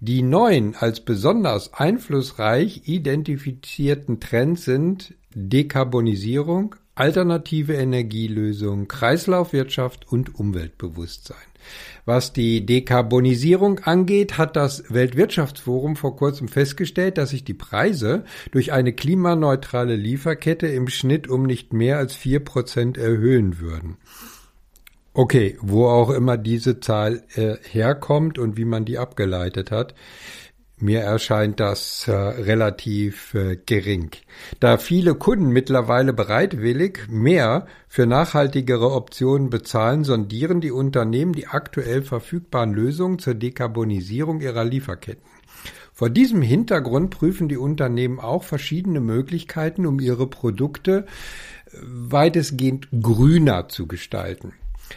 Die 0.00 0.22
neuen 0.22 0.74
als 0.74 1.00
besonders 1.00 1.74
einflussreich 1.74 2.82
identifizierten 2.86 4.18
Trends 4.18 4.64
sind 4.64 5.14
Dekarbonisierung, 5.34 6.76
alternative 6.94 7.74
Energielösungen, 7.74 8.88
Kreislaufwirtschaft 8.88 10.10
und 10.10 10.38
Umweltbewusstsein. 10.38 11.36
Was 12.04 12.32
die 12.32 12.66
Dekarbonisierung 12.66 13.78
angeht, 13.80 14.36
hat 14.36 14.56
das 14.56 14.92
Weltwirtschaftsforum 14.92 15.96
vor 15.96 16.16
kurzem 16.16 16.48
festgestellt, 16.48 17.18
dass 17.18 17.30
sich 17.30 17.44
die 17.44 17.54
Preise 17.54 18.24
durch 18.50 18.72
eine 18.72 18.92
klimaneutrale 18.92 19.94
Lieferkette 19.94 20.66
im 20.66 20.88
Schnitt 20.88 21.28
um 21.28 21.44
nicht 21.44 21.72
mehr 21.72 21.98
als 21.98 22.16
vier 22.16 22.40
Prozent 22.40 22.98
erhöhen 22.98 23.60
würden. 23.60 23.96
Okay, 25.14 25.58
wo 25.60 25.86
auch 25.86 26.08
immer 26.08 26.38
diese 26.38 26.80
Zahl 26.80 27.22
äh, 27.34 27.56
herkommt 27.70 28.38
und 28.38 28.56
wie 28.56 28.64
man 28.64 28.86
die 28.86 28.98
abgeleitet 28.98 29.70
hat. 29.70 29.94
Mir 30.82 31.02
erscheint 31.02 31.60
das 31.60 32.08
äh, 32.08 32.12
relativ 32.12 33.34
äh, 33.34 33.54
gering. 33.54 34.10
Da 34.58 34.78
viele 34.78 35.14
Kunden 35.14 35.50
mittlerweile 35.50 36.12
bereitwillig 36.12 37.06
mehr 37.08 37.68
für 37.86 38.04
nachhaltigere 38.04 38.90
Optionen 38.90 39.48
bezahlen, 39.48 40.02
sondieren 40.02 40.60
die 40.60 40.72
Unternehmen 40.72 41.34
die 41.34 41.46
aktuell 41.46 42.02
verfügbaren 42.02 42.72
Lösungen 42.72 43.20
zur 43.20 43.34
Dekarbonisierung 43.34 44.40
ihrer 44.40 44.64
Lieferketten. 44.64 45.22
Vor 45.92 46.10
diesem 46.10 46.42
Hintergrund 46.42 47.10
prüfen 47.10 47.48
die 47.48 47.58
Unternehmen 47.58 48.18
auch 48.18 48.42
verschiedene 48.42 48.98
Möglichkeiten, 48.98 49.86
um 49.86 50.00
ihre 50.00 50.26
Produkte 50.26 51.06
äh, 51.66 51.76
weitestgehend 51.80 52.88
grüner 52.90 53.68
zu 53.68 53.86
gestalten. 53.86 54.54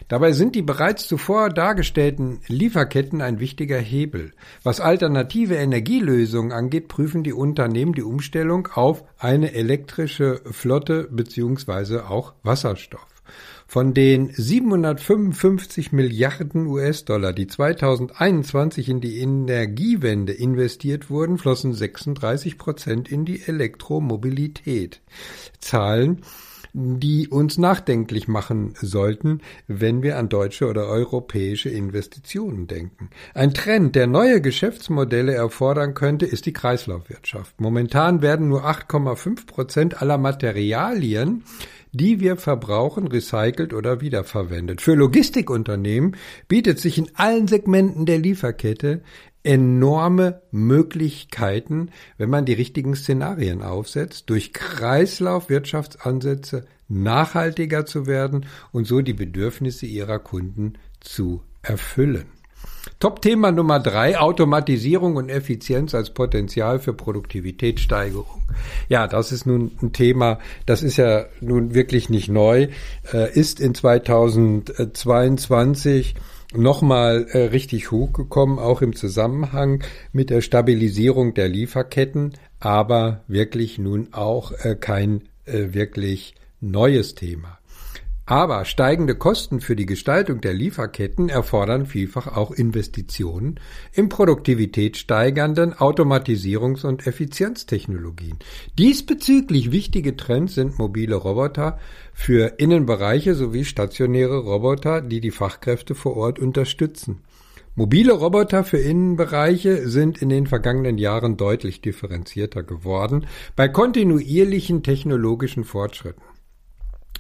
Dabei 0.08 0.32
sind 0.32 0.56
die 0.56 0.62
bereits 0.62 1.08
zuvor 1.08 1.50
dargestellten 1.50 2.40
Lieferketten 2.48 3.22
ein 3.22 3.40
wichtiger 3.40 3.80
Hebel. 3.80 4.34
Was 4.64 4.80
alternative 4.80 5.56
Energielösungen 5.56 6.52
angeht, 6.52 6.88
prüfen 6.88 7.24
die 7.24 7.34
Unternehmen 7.34 7.94
die 7.94 8.04
Umstellung 8.04 8.68
auf 8.74 9.04
eine 9.18 9.54
elektrische 9.54 10.42
Flotte 10.52 11.08
beziehungsweise 11.12 12.10
auch 12.10 12.34
Wasserstoff. 12.44 13.08
Von 13.68 13.94
den 13.94 14.32
755 14.32 15.92
Milliarden 15.92 16.68
US-Dollar, 16.68 17.34
die 17.34 17.48
2021 17.48 18.90
in 18.90 19.02
die 19.02 19.20
Energiewende 19.20 20.34
investiert 20.34 21.10
wurden, 21.10 21.38
flossen 21.38 21.74
36 21.74 22.58
Prozent 22.58 23.12
in 23.12 23.26
die 23.26 23.42
Elektromobilität. 23.42 25.02
Zahlen, 25.60 26.22
die 26.78 27.30
uns 27.30 27.58
nachdenklich 27.58 28.28
machen 28.28 28.74
sollten, 28.82 29.40
wenn 29.68 30.04
wir 30.04 30.18
an 30.18 30.28
deutsche 30.28 30.68
oder 30.68 30.88
europäische 30.88 31.70
Investitionen 31.70 32.68
denken. 32.68 33.10
Ein 33.34 33.54
Trend, 33.54 33.96
der 33.96 34.08
neue 34.08 34.42
Geschäftsmodelle 34.42 35.34
erfordern 35.34 35.94
könnte, 35.94 36.26
ist 36.26 36.46
die 36.46 36.54
Kreislaufwirtschaft. 36.54 37.62
Momentan 37.62 38.22
werden 38.22 38.50
nur 38.50 38.66
8,5 38.66 39.46
Prozent 39.46 40.02
aller 40.02 40.18
Materialien 40.18 41.44
die 41.96 42.20
wir 42.20 42.38
verbrauchen, 42.38 43.08
recycelt 43.08 43.74
oder 43.74 44.02
wiederverwendet. 44.02 44.82
Für 44.82 44.96
Logistikunternehmen 44.96 46.16
bietet 46.48 46.80
sich 46.80 46.98
in 46.98 47.10
allen 47.16 47.48
Segmenten 47.48 48.06
der 48.06 48.20
Lieferkette 48.20 49.02
enorme 49.44 50.42
Möglichkeiten, 50.52 51.92
wenn 52.18 52.30
man 52.30 52.46
die 52.46 52.54
richtigen 52.54 52.96
Szenarien 52.96 53.62
aufsetzt, 53.62 54.30
durch 54.30 54.54
Kreislaufwirtschaftsansätze 54.54 56.66
nachhaltiger 56.88 57.86
zu 57.86 58.08
werden 58.08 58.46
und 58.72 58.86
so 58.86 59.02
die 59.02 59.14
Bedürfnisse 59.14 59.86
ihrer 59.86 60.20
Kunden 60.20 60.78
zu 61.00 61.44
erfüllen. 61.62 62.35
Top-Thema 63.06 63.52
Nummer 63.52 63.80
drei, 63.80 64.18
Automatisierung 64.18 65.16
und 65.16 65.30
Effizienz 65.30 65.94
als 65.94 66.10
Potenzial 66.10 66.80
für 66.80 66.96
Produktivitätssteigerung. 66.96 68.42
Ja, 68.90 69.08
das 69.08 69.32
ist 69.32 69.46
nun 69.46 69.74
ein 69.80 69.94
Thema, 69.94 70.40
das 70.66 70.82
ist 70.82 70.98
ja 70.98 71.28
nun 71.40 71.76
wirklich 71.76 72.10
nicht 72.10 72.30
neu, 72.30 72.70
äh, 73.14 73.32
ist 73.32 73.60
in 73.60 73.76
2022 73.76 76.16
nochmal 76.56 77.28
äh, 77.30 77.50
richtig 77.50 77.92
hochgekommen, 77.92 78.58
auch 78.58 78.82
im 78.82 78.96
Zusammenhang 78.96 79.84
mit 80.12 80.32
der 80.32 80.42
Stabilisierung 80.42 81.36
der 81.36 81.48
Lieferketten, 81.48 82.34
aber 82.60 83.24
wirklich 83.28 83.78
nun 83.78 84.14
auch 84.14 84.52
äh, 84.52 84.76
kein 84.76 85.26
wirklich 85.46 86.34
neues 86.60 87.14
Thema. 87.14 87.60
Aber 88.28 88.66
steigende 88.66 89.14
Kosten 89.14 89.62
für 89.62 89.76
die 89.76 89.86
Gestaltung 89.86 90.42
der 90.42 90.56
Lieferketten 90.56 91.30
erfordern 91.30 91.86
vielfach 91.86 92.36
auch 92.36 92.50
Investitionen 92.50 93.60
in 93.94 94.10
produktivitätssteigernden 94.10 95.76
Automatisierungs- 95.76 96.88
und 96.88 97.06
Effizienztechnologien. 97.06 98.40
Diesbezüglich 98.80 99.72
wichtige 99.72 100.18
Trends 100.18 100.56
sind 100.56 100.80
mobile 100.80 101.14
Roboter 101.14 101.78
für 102.16 102.54
Innenbereiche 102.58 103.36
sowie 103.36 103.64
stationäre 103.64 104.40
Roboter, 104.40 105.02
die 105.02 105.22
die 105.22 105.30
Fachkräfte 105.30 105.94
vor 105.94 106.18
Ort 106.18 106.40
unterstützen. 106.40 107.22
Mobile 107.76 108.14
Roboter 108.14 108.64
für 108.64 108.80
Innenbereiche 108.80 109.88
sind 109.88 110.20
in 110.20 110.30
den 110.30 110.48
vergangenen 110.48 110.98
Jahren 110.98 111.38
deutlich 111.38 111.82
differenzierter 111.82 112.64
geworden 112.64 113.28
bei 113.56 113.68
kontinuierlichen 113.68 114.82
technologischen 114.82 115.64
Fortschritten. 115.64 116.35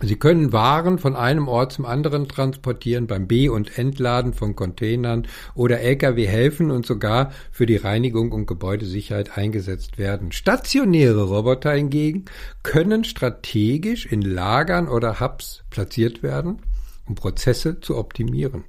Sie 0.02 0.18
können 0.18 0.52
Waren 0.52 1.00
von 1.00 1.16
einem 1.16 1.48
Ort 1.48 1.72
zum 1.72 1.86
anderen 1.86 2.28
transportieren, 2.28 3.08
beim 3.08 3.28
B- 3.28 3.48
und 3.48 3.78
Entladen 3.78 4.34
von 4.34 4.54
Containern 4.54 5.25
oder 5.54 5.80
Lkw 5.80 6.28
helfen 6.28 6.70
und 6.70 6.86
sogar 6.86 7.32
für 7.50 7.66
die 7.66 7.78
Reinigung 7.78 8.34
und 8.34 8.46
Gebäudesicherheit 8.46 9.38
eingesetzt 9.38 9.98
werden. 9.98 10.34
Stationäre 10.34 11.24
Roboter 11.24 11.72
hingegen 11.72 12.25
können 12.62 13.06
strategisch 13.06 14.06
in 14.06 14.22
Lagern 14.22 14.90
oder 14.90 15.22
Hubs 15.22 15.64
platziert 15.70 16.24
werden, 16.24 16.60
um 17.08 17.16
Prozesse 17.16 17.80
zu 17.80 17.96
optimieren. 17.96 18.66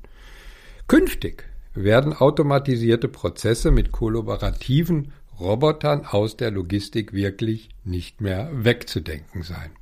Künftig 0.87 1.43
werden 1.75 2.13
automatisierte 2.13 3.09
Prozesse 3.09 3.73
mit 3.73 3.91
kollaborativen 3.91 5.13
Robotern 5.41 6.07
aus 6.07 6.37
der 6.37 6.53
Logistik 6.53 7.13
wirklich 7.13 7.71
nicht 7.85 8.21
mehr 8.21 8.49
wegzudenken 8.53 9.43
sein. 9.43 9.73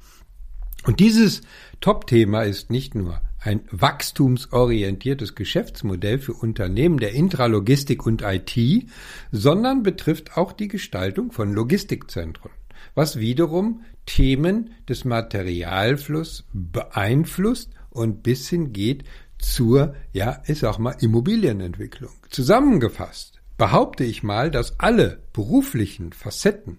Und 0.85 1.01
dieses 1.01 1.41
Top-Thema 1.81 2.43
ist 2.43 2.71
nicht 2.71 2.95
nur 2.95 3.21
ein 3.41 3.61
wachstumsorientiertes 3.71 5.35
Geschäftsmodell 5.35 6.19
für 6.19 6.33
Unternehmen 6.33 6.99
der 6.99 7.13
Intralogistik 7.13 8.07
und 8.07 8.23
IT, 8.23 8.87
sondern 9.33 9.83
betrifft 9.83 10.37
auch 10.37 10.53
die 10.53 10.69
Gestaltung 10.69 11.33
von 11.33 11.53
Logistikzentren, 11.53 12.51
was 12.95 13.19
wiederum 13.19 13.83
Themen 14.07 14.71
des 14.89 15.05
Materialflusses 15.05 16.45
beeinflusst 16.53 17.71
und 17.91 18.23
bis 18.23 18.49
hin 18.49 18.73
geht 18.73 19.05
zur, 19.39 19.95
ja, 20.13 20.43
ich 20.47 20.59
sag 20.59 20.79
mal, 20.79 20.97
Immobilienentwicklung. 21.01 22.13
Zusammengefasst 22.31 23.41
behaupte 23.57 24.05
ich 24.05 24.23
mal, 24.23 24.51
dass 24.51 24.81
alle 24.81 25.23
beruflichen 25.33 26.13
Facetten 26.13 26.79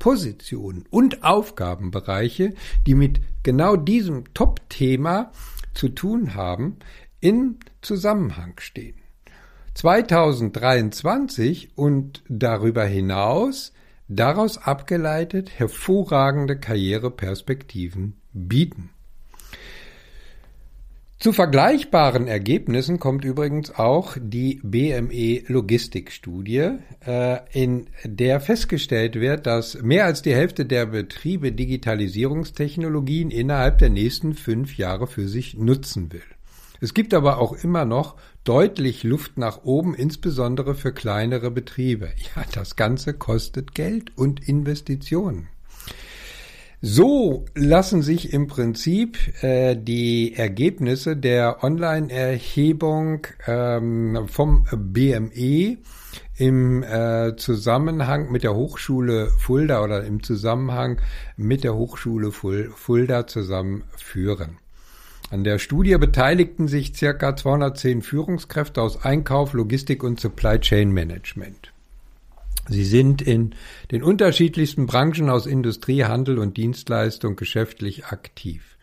Positionen 0.00 0.84
und 0.90 1.22
Aufgabenbereiche, 1.22 2.54
die 2.88 2.96
mit 2.96 3.20
genau 3.44 3.76
diesem 3.76 4.34
Top-Thema 4.34 5.30
zu 5.72 5.90
tun 5.90 6.34
haben, 6.34 6.78
in 7.20 7.60
Zusammenhang 7.82 8.54
stehen. 8.58 8.96
2023 9.74 11.70
und 11.76 12.24
darüber 12.28 12.84
hinaus 12.84 13.72
daraus 14.08 14.58
abgeleitet 14.58 15.50
hervorragende 15.56 16.58
Karriereperspektiven 16.58 18.14
bieten. 18.32 18.90
Zu 21.20 21.34
vergleichbaren 21.34 22.28
Ergebnissen 22.28 22.98
kommt 22.98 23.26
übrigens 23.26 23.74
auch 23.74 24.16
die 24.18 24.58
BME 24.62 25.42
Logistikstudie, 25.48 26.78
äh, 27.06 27.40
in 27.52 27.88
der 28.04 28.40
festgestellt 28.40 29.16
wird, 29.16 29.44
dass 29.44 29.82
mehr 29.82 30.06
als 30.06 30.22
die 30.22 30.34
Hälfte 30.34 30.64
der 30.64 30.86
Betriebe 30.86 31.52
Digitalisierungstechnologien 31.52 33.30
innerhalb 33.30 33.76
der 33.76 33.90
nächsten 33.90 34.32
fünf 34.32 34.78
Jahre 34.78 35.06
für 35.06 35.28
sich 35.28 35.58
nutzen 35.58 36.10
will. 36.10 36.22
Es 36.80 36.94
gibt 36.94 37.12
aber 37.12 37.36
auch 37.36 37.52
immer 37.52 37.84
noch 37.84 38.16
deutlich 38.44 39.02
Luft 39.02 39.36
nach 39.36 39.62
oben, 39.62 39.94
insbesondere 39.94 40.74
für 40.74 40.94
kleinere 40.94 41.50
Betriebe. 41.50 42.08
Ja, 42.34 42.44
das 42.54 42.76
Ganze 42.76 43.12
kostet 43.12 43.74
Geld 43.74 44.16
und 44.16 44.48
Investitionen. 44.48 45.48
So 46.82 47.44
lassen 47.54 48.00
sich 48.00 48.32
im 48.32 48.46
Prinzip 48.46 49.18
äh, 49.42 49.76
die 49.76 50.34
Ergebnisse 50.34 51.14
der 51.14 51.62
Online-Erhebung 51.62 53.26
ähm, 53.46 54.26
vom 54.28 54.64
BME 54.74 55.76
im 56.38 56.82
äh, 56.82 57.36
Zusammenhang 57.36 58.32
mit 58.32 58.44
der 58.44 58.54
Hochschule 58.54 59.26
Fulda 59.26 59.84
oder 59.84 60.04
im 60.04 60.22
Zusammenhang 60.22 61.02
mit 61.36 61.64
der 61.64 61.74
Hochschule 61.74 62.32
Fulda 62.32 63.26
zusammenführen. 63.26 64.56
An 65.30 65.44
der 65.44 65.58
Studie 65.58 65.98
beteiligten 65.98 66.66
sich 66.66 66.96
circa 66.96 67.36
210 67.36 68.00
Führungskräfte 68.00 68.80
aus 68.80 69.04
Einkauf, 69.04 69.52
Logistik 69.52 70.02
und 70.02 70.18
Supply 70.18 70.58
Chain 70.58 70.92
Management. 70.92 71.74
Sie 72.70 72.84
sind 72.84 73.20
in 73.20 73.54
den 73.90 74.02
unterschiedlichsten 74.02 74.86
Branchen 74.86 75.28
aus 75.28 75.46
Industrie, 75.46 76.04
Handel 76.04 76.38
und 76.38 76.56
Dienstleistung 76.56 77.34
geschäftlich 77.34 78.06
aktiv. 78.06 78.78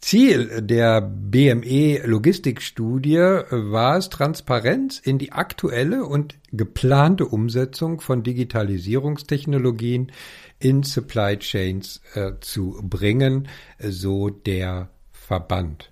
Ziel 0.00 0.62
der 0.62 1.00
BME 1.00 2.06
Logistikstudie 2.06 3.16
war 3.50 3.96
es, 3.96 4.10
Transparenz 4.10 5.00
in 5.00 5.18
die 5.18 5.32
aktuelle 5.32 6.04
und 6.04 6.36
geplante 6.52 7.26
Umsetzung 7.26 8.00
von 8.00 8.22
Digitalisierungstechnologien 8.22 10.12
in 10.60 10.84
Supply 10.84 11.36
Chains 11.38 12.02
äh, 12.14 12.34
zu 12.40 12.78
bringen, 12.82 13.48
so 13.80 14.30
der 14.30 14.90
Verband. 15.10 15.90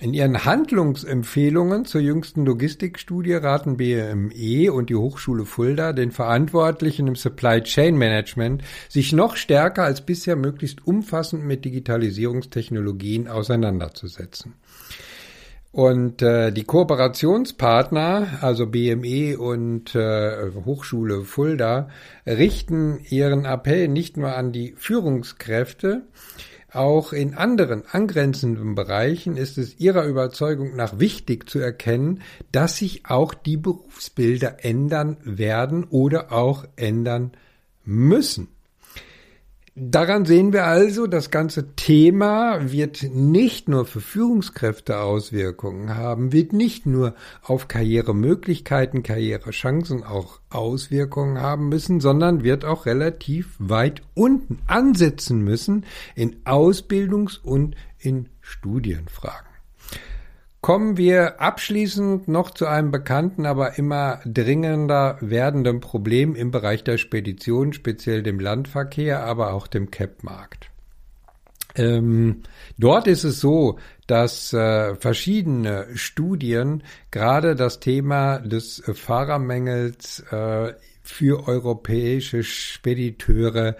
In 0.00 0.14
ihren 0.14 0.44
Handlungsempfehlungen 0.44 1.84
zur 1.84 2.00
jüngsten 2.00 2.46
Logistikstudie 2.46 3.34
raten 3.34 3.78
BME 3.78 4.72
und 4.72 4.90
die 4.90 4.94
Hochschule 4.94 5.44
Fulda 5.44 5.92
den 5.92 6.12
Verantwortlichen 6.12 7.08
im 7.08 7.16
Supply 7.16 7.60
Chain 7.62 7.96
Management, 7.96 8.62
sich 8.88 9.12
noch 9.12 9.34
stärker 9.34 9.82
als 9.82 10.02
bisher 10.02 10.36
möglichst 10.36 10.86
umfassend 10.86 11.44
mit 11.44 11.64
Digitalisierungstechnologien 11.64 13.26
auseinanderzusetzen. 13.26 14.54
Und 15.72 16.22
äh, 16.22 16.52
die 16.52 16.64
Kooperationspartner, 16.64 18.38
also 18.40 18.68
BME 18.68 19.36
und 19.36 19.96
äh, 19.96 20.52
Hochschule 20.64 21.24
Fulda, 21.24 21.88
richten 22.24 23.00
ihren 23.10 23.44
Appell 23.44 23.88
nicht 23.88 24.16
nur 24.16 24.36
an 24.36 24.52
die 24.52 24.74
Führungskräfte, 24.76 26.06
auch 26.70 27.12
in 27.12 27.34
anderen 27.34 27.84
angrenzenden 27.90 28.74
Bereichen 28.74 29.36
ist 29.36 29.56
es 29.56 29.78
ihrer 29.80 30.04
Überzeugung 30.04 30.76
nach 30.76 30.98
wichtig 30.98 31.48
zu 31.48 31.58
erkennen, 31.58 32.22
dass 32.52 32.76
sich 32.76 33.06
auch 33.06 33.32
die 33.32 33.56
Berufsbilder 33.56 34.64
ändern 34.64 35.16
werden 35.22 35.84
oder 35.84 36.30
auch 36.32 36.66
ändern 36.76 37.32
müssen. 37.84 38.48
Daran 39.80 40.24
sehen 40.24 40.52
wir 40.52 40.64
also, 40.64 41.06
das 41.06 41.30
ganze 41.30 41.76
Thema 41.76 42.72
wird 42.72 43.04
nicht 43.14 43.68
nur 43.68 43.84
für 43.84 44.00
Führungskräfte 44.00 44.98
Auswirkungen 44.98 45.94
haben, 45.94 46.32
wird 46.32 46.52
nicht 46.52 46.84
nur 46.84 47.14
auf 47.42 47.68
Karrieremöglichkeiten, 47.68 49.04
Karrierechancen 49.04 50.02
auch 50.02 50.40
Auswirkungen 50.50 51.40
haben 51.40 51.68
müssen, 51.68 52.00
sondern 52.00 52.42
wird 52.42 52.64
auch 52.64 52.86
relativ 52.86 53.54
weit 53.60 54.02
unten 54.14 54.58
ansetzen 54.66 55.42
müssen 55.42 55.84
in 56.16 56.42
Ausbildungs- 56.44 57.40
und 57.40 57.76
in 57.98 58.30
Studienfragen. 58.40 59.47
Kommen 60.60 60.96
wir 60.96 61.40
abschließend 61.40 62.26
noch 62.26 62.50
zu 62.50 62.66
einem 62.66 62.90
bekannten, 62.90 63.46
aber 63.46 63.78
immer 63.78 64.20
dringender 64.24 65.16
werdenden 65.20 65.80
Problem 65.80 66.34
im 66.34 66.50
Bereich 66.50 66.82
der 66.82 66.98
Spedition, 66.98 67.72
speziell 67.72 68.24
dem 68.24 68.40
Landverkehr, 68.40 69.22
aber 69.22 69.52
auch 69.52 69.68
dem 69.68 69.90
CAP-Markt. 69.92 70.70
Ähm, 71.76 72.42
dort 72.76 73.06
ist 73.06 73.22
es 73.22 73.38
so, 73.38 73.78
dass 74.08 74.52
äh, 74.52 74.96
verschiedene 74.96 75.86
Studien 75.94 76.82
gerade 77.12 77.54
das 77.54 77.78
Thema 77.78 78.38
des 78.40 78.82
Fahrermängels 78.92 80.20
äh, 80.30 80.72
für 81.02 81.46
europäische 81.46 82.42
Spediteure 82.42 83.76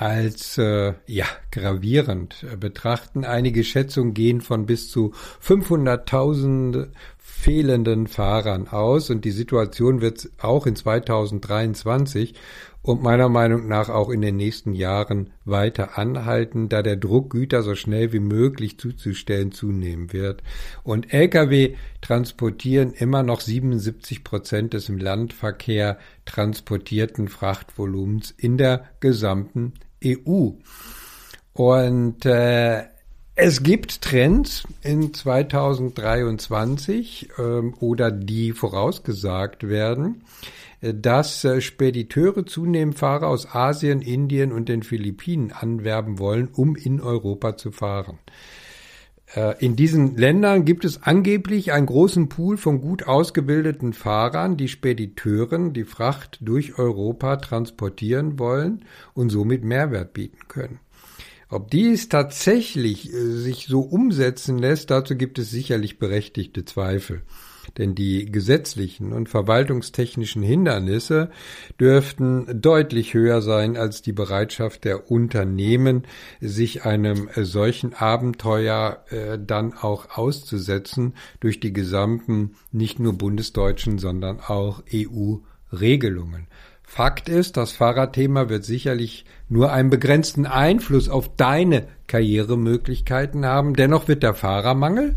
als 0.00 0.56
äh, 0.56 0.94
ja 1.06 1.26
gravierend 1.50 2.46
betrachten. 2.58 3.26
Einige 3.26 3.64
Schätzungen 3.64 4.14
gehen 4.14 4.40
von 4.40 4.64
bis 4.64 4.90
zu 4.90 5.12
500.000 5.46 6.88
fehlenden 7.18 8.06
Fahrern 8.06 8.66
aus 8.66 9.10
und 9.10 9.26
die 9.26 9.30
Situation 9.30 10.00
wird 10.00 10.30
auch 10.38 10.66
in 10.66 10.74
2023 10.74 12.34
und 12.80 13.02
meiner 13.02 13.28
Meinung 13.28 13.68
nach 13.68 13.90
auch 13.90 14.08
in 14.08 14.22
den 14.22 14.36
nächsten 14.36 14.72
Jahren 14.72 15.34
weiter 15.44 15.98
anhalten, 15.98 16.70
da 16.70 16.80
der 16.80 16.96
Druck, 16.96 17.28
Güter 17.28 17.62
so 17.62 17.74
schnell 17.74 18.14
wie 18.14 18.20
möglich 18.20 18.78
zuzustellen, 18.78 19.52
zunehmen 19.52 20.14
wird. 20.14 20.42
Und 20.82 21.12
Lkw 21.12 21.76
transportieren 22.00 22.94
immer 22.94 23.22
noch 23.22 23.42
77 23.42 24.24
Prozent 24.24 24.72
des 24.72 24.88
im 24.88 24.96
Landverkehr 24.96 25.98
transportierten 26.24 27.28
Frachtvolumens 27.28 28.30
in 28.30 28.56
der 28.56 28.86
gesamten 29.00 29.74
EU. 30.04 30.50
Und 31.52 32.26
äh, 32.26 32.84
es 33.34 33.62
gibt 33.62 34.02
Trends 34.02 34.64
in 34.82 35.14
2023 35.14 37.30
ähm, 37.38 37.74
oder 37.80 38.10
die 38.10 38.52
vorausgesagt 38.52 39.66
werden, 39.68 40.24
äh, 40.80 40.92
dass 40.94 41.44
äh, 41.44 41.60
Spediteure 41.60 42.44
zunehmend 42.44 42.98
Fahrer 42.98 43.28
aus 43.28 43.54
Asien, 43.54 44.02
Indien 44.02 44.50
und 44.52 44.68
den 44.68 44.82
Philippinen 44.82 45.52
anwerben 45.52 46.18
wollen, 46.18 46.48
um 46.52 46.74
in 46.76 47.00
Europa 47.00 47.56
zu 47.56 47.72
fahren. 47.72 48.18
Äh, 49.34 49.64
in 49.64 49.76
diesen 49.76 50.16
Ländern 50.16 50.64
gibt 50.64 50.84
es 50.84 51.02
angeblich 51.02 51.72
einen 51.72 51.86
großen 51.86 52.28
Pool 52.28 52.56
von 52.56 52.80
gut 52.80 53.06
ausgebildeten 53.06 53.92
Fahrern, 53.92 54.56
die 54.56 54.68
Spediteuren 54.68 55.72
die 55.72 55.84
Fracht 55.84 56.38
durch 56.40 56.78
Europa 56.78 57.36
transportieren 57.36 58.38
wollen 58.38 58.84
und 59.14 59.30
somit 59.30 59.64
Mehrwert 59.64 60.12
bieten 60.12 60.48
können. 60.48 60.80
Ob 61.48 61.70
dies 61.70 62.08
tatsächlich 62.08 63.12
äh, 63.12 63.16
sich 63.16 63.66
so 63.66 63.80
umsetzen 63.80 64.58
lässt, 64.58 64.90
dazu 64.90 65.16
gibt 65.16 65.38
es 65.38 65.50
sicherlich 65.50 65.98
berechtigte 65.98 66.64
Zweifel 66.64 67.22
denn 67.78 67.94
die 67.94 68.30
gesetzlichen 68.30 69.12
und 69.12 69.28
verwaltungstechnischen 69.28 70.42
Hindernisse 70.42 71.30
dürften 71.78 72.60
deutlich 72.60 73.14
höher 73.14 73.42
sein 73.42 73.76
als 73.76 74.02
die 74.02 74.12
Bereitschaft 74.12 74.84
der 74.84 75.10
Unternehmen, 75.10 76.06
sich 76.40 76.84
einem 76.84 77.28
solchen 77.36 77.94
Abenteuer 77.94 79.04
äh, 79.10 79.38
dann 79.38 79.72
auch 79.72 80.16
auszusetzen 80.16 81.14
durch 81.40 81.60
die 81.60 81.72
gesamten 81.72 82.56
nicht 82.72 82.98
nur 82.98 83.14
bundesdeutschen, 83.14 83.98
sondern 83.98 84.40
auch 84.40 84.82
EU-Regelungen. 84.92 86.46
Fakt 86.82 87.28
ist, 87.28 87.56
das 87.56 87.70
Fahrradthema 87.70 88.48
wird 88.48 88.64
sicherlich 88.64 89.24
nur 89.48 89.72
einen 89.72 89.90
begrenzten 89.90 90.44
Einfluss 90.44 91.08
auf 91.08 91.36
deine 91.36 91.86
Karrieremöglichkeiten 92.08 93.46
haben. 93.46 93.74
Dennoch 93.74 94.08
wird 94.08 94.24
der 94.24 94.34
Fahrermangel 94.34 95.14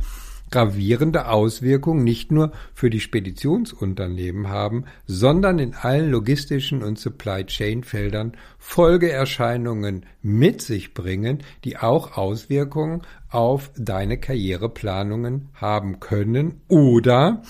gravierende 0.53 1.29
Auswirkungen 1.29 2.03
nicht 2.03 2.31
nur 2.31 2.51
für 2.75 2.91
die 2.91 2.99
Speditionsunternehmen 2.99 4.49
haben, 4.49 4.85
sondern 5.07 5.57
in 5.57 5.73
allen 5.73 6.11
logistischen 6.11 6.83
und 6.83 6.99
Supply 6.99 7.43
Chain 7.47 7.83
Feldern 7.83 8.33
Folgeerscheinungen 8.59 10.05
mit 10.21 10.61
sich 10.61 10.93
bringen, 10.93 11.39
die 11.63 11.77
auch 11.77 12.17
Auswirkungen 12.17 13.01
auf 13.29 13.71
deine 13.75 14.19
Karriereplanungen 14.19 15.49
haben 15.55 15.99
können 15.99 16.61
oder 16.67 17.41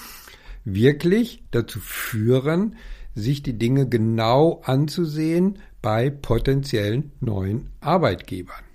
wirklich 0.63 1.43
dazu 1.51 1.81
führen, 1.81 2.77
sich 3.15 3.43
die 3.43 3.57
Dinge 3.57 3.89
genau 3.89 4.61
anzusehen 4.63 5.59
bei 5.81 6.09
potenziellen 6.09 7.11
neuen 7.19 7.67
Arbeitgebern. 7.81 8.72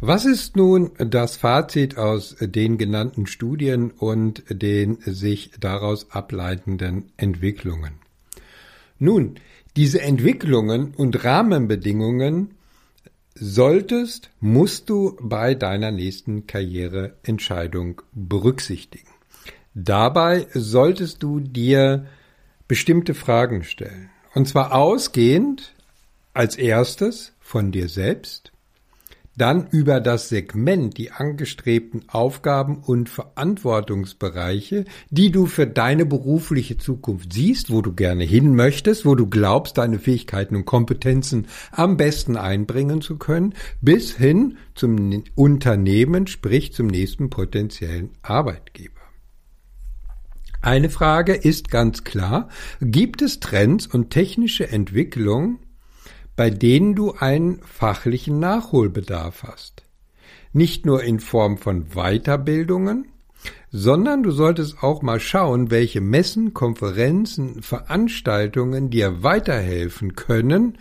Was 0.00 0.26
ist 0.26 0.56
nun 0.56 0.90
das 0.98 1.38
Fazit 1.38 1.96
aus 1.96 2.36
den 2.38 2.76
genannten 2.76 3.26
Studien 3.26 3.90
und 3.90 4.44
den 4.50 4.98
sich 5.00 5.52
daraus 5.58 6.10
ableitenden 6.10 7.12
Entwicklungen? 7.16 7.94
Nun, 8.98 9.36
diese 9.74 10.02
Entwicklungen 10.02 10.92
und 10.94 11.24
Rahmenbedingungen 11.24 12.50
solltest, 13.34 14.30
musst 14.38 14.90
du 14.90 15.16
bei 15.18 15.54
deiner 15.54 15.92
nächsten 15.92 16.46
Karriereentscheidung 16.46 18.02
berücksichtigen. 18.12 19.08
Dabei 19.74 20.46
solltest 20.52 21.22
du 21.22 21.40
dir 21.40 22.06
bestimmte 22.68 23.14
Fragen 23.14 23.64
stellen. 23.64 24.10
Und 24.34 24.46
zwar 24.46 24.74
ausgehend 24.74 25.74
als 26.34 26.56
erstes 26.56 27.32
von 27.40 27.72
dir 27.72 27.88
selbst, 27.88 28.52
dann 29.36 29.66
über 29.68 30.00
das 30.00 30.28
Segment 30.28 30.96
die 30.96 31.12
angestrebten 31.12 32.04
Aufgaben 32.08 32.78
und 32.78 33.08
Verantwortungsbereiche, 33.08 34.84
die 35.10 35.30
du 35.30 35.46
für 35.46 35.66
deine 35.66 36.06
berufliche 36.06 36.78
Zukunft 36.78 37.32
siehst, 37.32 37.70
wo 37.70 37.82
du 37.82 37.92
gerne 37.92 38.24
hin 38.24 38.54
möchtest, 38.54 39.04
wo 39.04 39.14
du 39.14 39.26
glaubst, 39.26 39.78
deine 39.78 39.98
Fähigkeiten 39.98 40.56
und 40.56 40.64
Kompetenzen 40.64 41.46
am 41.70 41.96
besten 41.96 42.36
einbringen 42.36 43.02
zu 43.02 43.16
können, 43.16 43.54
bis 43.80 44.16
hin 44.16 44.56
zum 44.74 45.24
Unternehmen, 45.34 46.26
sprich 46.26 46.72
zum 46.72 46.86
nächsten 46.86 47.30
potenziellen 47.30 48.10
Arbeitgeber. 48.22 48.96
Eine 50.62 50.90
Frage 50.90 51.34
ist 51.34 51.70
ganz 51.70 52.02
klar, 52.02 52.48
gibt 52.80 53.22
es 53.22 53.38
Trends 53.38 53.86
und 53.86 54.10
technische 54.10 54.68
Entwicklungen, 54.68 55.60
bei 56.36 56.50
denen 56.50 56.94
du 56.94 57.12
einen 57.12 57.60
fachlichen 57.62 58.38
Nachholbedarf 58.38 59.42
hast. 59.42 59.82
Nicht 60.52 60.86
nur 60.86 61.02
in 61.02 61.18
Form 61.20 61.58
von 61.58 61.86
Weiterbildungen, 61.94 63.06
sondern 63.70 64.22
du 64.22 64.30
solltest 64.30 64.82
auch 64.82 65.02
mal 65.02 65.20
schauen, 65.20 65.70
welche 65.70 66.00
Messen, 66.00 66.54
Konferenzen, 66.54 67.62
Veranstaltungen 67.62 68.90
dir 68.90 69.22
weiterhelfen 69.22 70.14
können, 70.14 70.78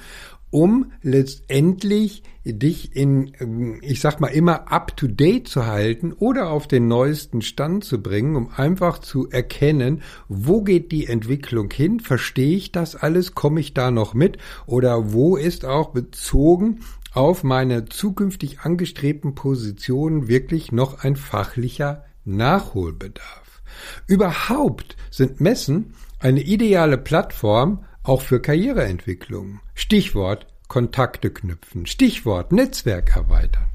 um 0.55 0.93
letztendlich 1.01 2.23
dich 2.45 2.95
in, 2.95 3.79
ich 3.81 3.99
sag 3.99 4.21
mal, 4.21 4.29
immer 4.29 4.71
up 4.71 4.95
to 4.95 5.05
date 5.05 5.49
zu 5.49 5.65
halten 5.65 6.13
oder 6.13 6.49
auf 6.49 6.65
den 6.65 6.87
neuesten 6.87 7.41
Stand 7.41 7.83
zu 7.83 8.01
bringen, 8.01 8.37
um 8.37 8.49
einfach 8.55 8.99
zu 8.99 9.29
erkennen, 9.29 10.01
wo 10.29 10.61
geht 10.61 10.93
die 10.93 11.07
Entwicklung 11.07 11.69
hin, 11.71 11.99
verstehe 11.99 12.55
ich 12.55 12.71
das 12.71 12.95
alles, 12.95 13.35
komme 13.35 13.59
ich 13.59 13.73
da 13.73 13.91
noch 13.91 14.13
mit? 14.13 14.37
Oder 14.65 15.11
wo 15.11 15.35
ist 15.35 15.65
auch 15.65 15.89
bezogen 15.89 16.79
auf 17.13 17.43
meine 17.43 17.83
zukünftig 17.83 18.61
angestrebten 18.61 19.35
Positionen 19.35 20.29
wirklich 20.29 20.71
noch 20.71 21.03
ein 21.03 21.17
fachlicher 21.17 22.05
Nachholbedarf. 22.23 23.61
Überhaupt 24.07 24.95
sind 25.11 25.41
Messen 25.41 25.95
eine 26.19 26.43
ideale 26.43 26.97
Plattform, 26.97 27.83
auch 28.07 28.21
für 28.21 28.41
Karriereentwicklung. 28.41 29.59
Stichwort 29.73 30.47
Kontakte 30.67 31.31
knüpfen. 31.31 31.85
Stichwort 31.85 32.51
Netzwerk 32.51 33.15
erweitern. 33.15 33.67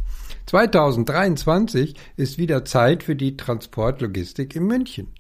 2023 0.46 1.94
ist 2.16 2.38
wieder 2.38 2.64
Zeit 2.64 3.04
für 3.04 3.14
die 3.14 3.36
Transportlogistik 3.36 4.56
in 4.56 4.64
München. 4.64 5.14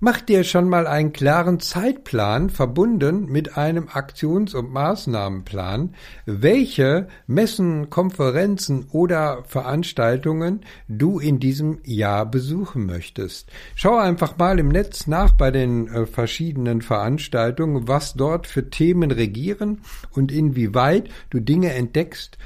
Mach 0.00 0.20
dir 0.20 0.44
schon 0.44 0.68
mal 0.68 0.86
einen 0.86 1.12
klaren 1.12 1.58
Zeitplan 1.58 2.50
verbunden 2.50 3.26
mit 3.26 3.56
einem 3.56 3.88
Aktions- 3.88 4.54
und 4.54 4.70
Maßnahmenplan, 4.70 5.96
welche 6.24 7.08
Messen, 7.26 7.90
Konferenzen 7.90 8.86
oder 8.92 9.42
Veranstaltungen 9.48 10.60
du 10.86 11.18
in 11.18 11.40
diesem 11.40 11.80
Jahr 11.82 12.26
besuchen 12.26 12.86
möchtest. 12.86 13.50
Schau 13.74 13.96
einfach 13.96 14.38
mal 14.38 14.60
im 14.60 14.68
Netz 14.68 15.08
nach 15.08 15.32
bei 15.32 15.50
den 15.50 15.88
äh, 15.88 16.06
verschiedenen 16.06 16.80
Veranstaltungen, 16.80 17.88
was 17.88 18.14
dort 18.14 18.46
für 18.46 18.70
Themen 18.70 19.10
regieren 19.10 19.80
und 20.12 20.30
inwieweit 20.30 21.08
du 21.30 21.40
Dinge 21.40 21.72
entdeckst, 21.72 22.38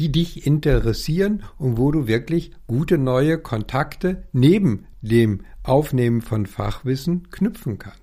die 0.00 0.10
dich 0.10 0.48
interessieren 0.48 1.44
und 1.58 1.78
wo 1.78 1.92
du 1.92 2.08
wirklich 2.08 2.50
gute 2.66 2.98
neue 2.98 3.38
Kontakte 3.38 4.24
neben 4.32 4.87
dem 5.00 5.42
Aufnehmen 5.62 6.22
von 6.22 6.46
Fachwissen 6.46 7.30
knüpfen 7.30 7.78
kannst. 7.78 7.98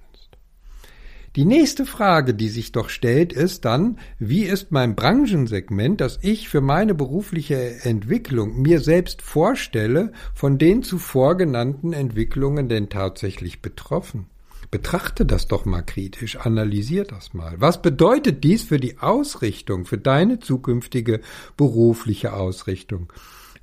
Die 1.35 1.43
nächste 1.43 1.85
Frage, 1.85 2.33
die 2.33 2.47
sich 2.47 2.71
doch 2.71 2.87
stellt, 2.87 3.33
ist 3.33 3.65
dann, 3.65 3.99
wie 4.19 4.43
ist 4.43 4.71
mein 4.71 4.95
Branchensegment, 4.95 5.99
das 5.99 6.17
ich 6.21 6.47
für 6.47 6.61
meine 6.61 6.95
berufliche 6.95 7.83
Entwicklung 7.83 8.61
mir 8.61 8.79
selbst 8.79 9.21
vorstelle, 9.21 10.13
von 10.33 10.57
den 10.57 10.81
zuvor 10.81 11.35
genannten 11.35 11.91
Entwicklungen 11.91 12.69
denn 12.69 12.87
tatsächlich 12.87 13.61
betroffen? 13.61 14.27
Betrachte 14.71 15.25
das 15.25 15.47
doch 15.47 15.65
mal 15.65 15.81
kritisch, 15.81 16.37
analysier 16.37 17.03
das 17.03 17.33
mal. 17.33 17.55
Was 17.59 17.81
bedeutet 17.81 18.45
dies 18.45 18.63
für 18.63 18.79
die 18.79 18.99
Ausrichtung, 18.99 19.85
für 19.85 19.97
deine 19.97 20.39
zukünftige 20.39 21.19
berufliche 21.57 22.33
Ausrichtung? 22.33 23.11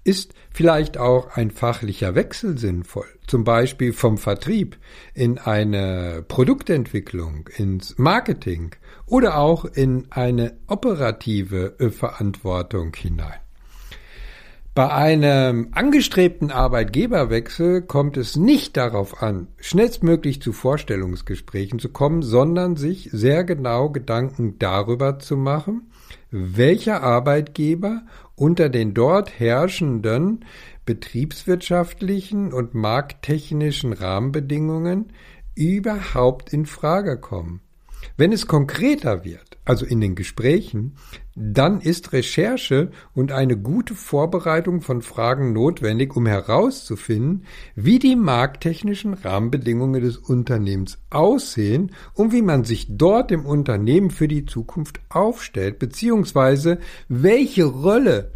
Ist 0.05 0.35
vielleicht 0.51 0.99
auch 0.99 1.37
ein 1.37 1.53
fachlicher 1.53 2.17
Wechsel 2.17 2.59
sinnvoll, 2.59 3.07
zum 3.29 3.45
Beispiel 3.45 3.93
vom 3.93 4.19
Vertrieb 4.19 4.77
in 5.15 5.39
eine 5.39 6.25
Produktentwicklung, 6.27 7.49
ins 7.57 7.97
Marketing 7.99 8.75
oder 9.07 9.39
auch 9.39 9.65
in 9.65 10.09
eine 10.11 10.57
operative 10.67 11.77
äh, 11.79 11.91
Verantwortung 11.91 12.95
hinein? 12.97 13.39
Bei 14.75 14.91
einem 14.91 15.69
angestrebten 15.73 16.51
Arbeitgeberwechsel 16.51 17.83
kommt 17.83 18.17
es 18.17 18.37
nicht 18.37 18.79
darauf 18.79 19.23
an, 19.23 19.49
schnellstmöglich 19.59 20.41
zu 20.41 20.55
Vorstellungsgesprächen 20.55 21.79
zu 21.79 21.91
kommen, 21.91 22.23
sondern 22.23 22.77
sich 22.77 23.11
sehr 23.13 23.45
genau 23.45 23.91
Gedanken 23.91 24.59
darüber 24.59 25.19
zu 25.19 25.37
machen, 25.37 25.91
welcher 26.31 27.03
Arbeitgeber 27.03 28.01
unter 28.35 28.69
den 28.69 28.95
dort 28.95 29.39
herrschenden 29.39 30.45
betriebswirtschaftlichen 30.85 32.53
und 32.53 32.75
markttechnischen 32.75 33.93
Rahmenbedingungen 33.93 35.13
überhaupt 35.55 36.53
in 36.53 36.67
Frage 36.67 37.19
kommen. 37.19 37.61
Wenn 38.17 38.33
es 38.33 38.47
konkreter 38.47 39.25
wird, 39.25 39.59
also 39.65 39.87
in 39.87 40.01
den 40.01 40.15
Gesprächen, 40.15 40.97
dann 41.35 41.81
ist 41.81 42.13
Recherche 42.13 42.91
und 43.15 43.33
eine 43.33 43.57
gute 43.57 43.95
Vorbereitung 43.95 44.83
von 44.83 45.03
Fragen 45.03 45.53
notwendig, 45.53 46.15
um 46.15 46.27
herauszufinden, 46.27 47.45
wie 47.75 47.99
die 47.99 48.17
markttechnischen 48.17 49.15
Rahmenbedingungen 49.15 50.03
des 50.03 50.19
Unternehmens 50.19 50.99
aussehen 51.11 51.93
und 52.15 52.33
wie 52.33 52.43
man 52.43 52.65
sich 52.65 52.87
dort 52.91 53.33
im 53.33 53.47
Unternehmen 53.47 54.11
für 54.11 54.29
die 54.29 54.45
Zukunft 54.45 55.01
aufstellt, 55.09 55.79
beziehungsweise 55.79 56.79
welche 57.09 57.65
Rolle 57.65 58.33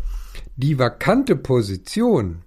die 0.56 0.78
vakante 0.78 1.36
Position, 1.36 2.42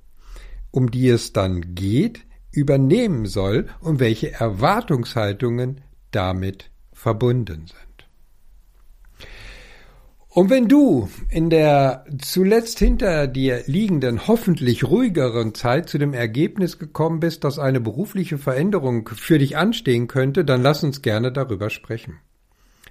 um 0.72 0.90
die 0.90 1.10
es 1.10 1.32
dann 1.32 1.76
geht, 1.76 2.26
übernehmen 2.52 3.26
soll 3.26 3.68
und 3.80 4.00
welche 4.00 4.32
Erwartungshaltungen 4.32 5.82
damit 6.12 6.72
verbunden 6.92 7.68
sind. 7.68 7.89
Und 10.32 10.52
wenn 10.52 10.68
du 10.68 11.10
in 11.32 11.50
der 11.50 12.06
zuletzt 12.20 12.78
hinter 12.78 13.26
dir 13.26 13.64
liegenden, 13.66 14.28
hoffentlich 14.28 14.84
ruhigeren 14.84 15.56
Zeit 15.56 15.90
zu 15.90 15.98
dem 15.98 16.14
Ergebnis 16.14 16.78
gekommen 16.78 17.20
bist, 17.20 17.44
dass 17.44 17.58
eine 17.58 17.80
berufliche 17.80 18.38
Veränderung 18.38 19.10
für 19.10 19.40
dich 19.40 19.58
anstehen 19.58 20.08
könnte, 20.08 20.46
dann 20.46 20.62
lass 20.62 20.84
uns 20.84 21.02
gerne 21.02 21.32
darüber 21.32 21.72
sprechen. 21.72 22.20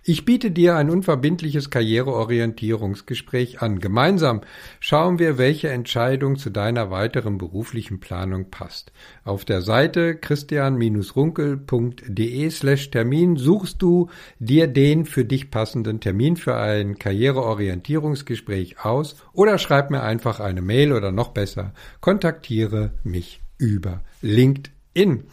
Ich 0.08 0.24
biete 0.24 0.50
dir 0.50 0.74
ein 0.76 0.88
unverbindliches 0.88 1.68
Karriereorientierungsgespräch 1.68 3.60
an. 3.60 3.78
Gemeinsam 3.78 4.40
schauen 4.80 5.18
wir, 5.18 5.36
welche 5.36 5.68
Entscheidung 5.68 6.38
zu 6.38 6.48
deiner 6.48 6.90
weiteren 6.90 7.36
beruflichen 7.36 8.00
Planung 8.00 8.50
passt. 8.50 8.90
Auf 9.22 9.44
der 9.44 9.60
Seite 9.60 10.16
christian-runkel.de 10.16 12.50
slash 12.50 12.90
Termin 12.90 13.36
suchst 13.36 13.82
du 13.82 14.08
dir 14.38 14.66
den 14.66 15.04
für 15.04 15.26
dich 15.26 15.50
passenden 15.50 16.00
Termin 16.00 16.38
für 16.38 16.56
ein 16.56 16.98
Karriereorientierungsgespräch 16.98 18.82
aus 18.82 19.16
oder 19.34 19.58
schreib 19.58 19.90
mir 19.90 20.02
einfach 20.02 20.40
eine 20.40 20.62
Mail 20.62 20.94
oder 20.94 21.12
noch 21.12 21.34
besser, 21.34 21.74
kontaktiere 22.00 22.92
mich 23.04 23.42
über 23.58 24.00
LinkedIn. 24.22 25.24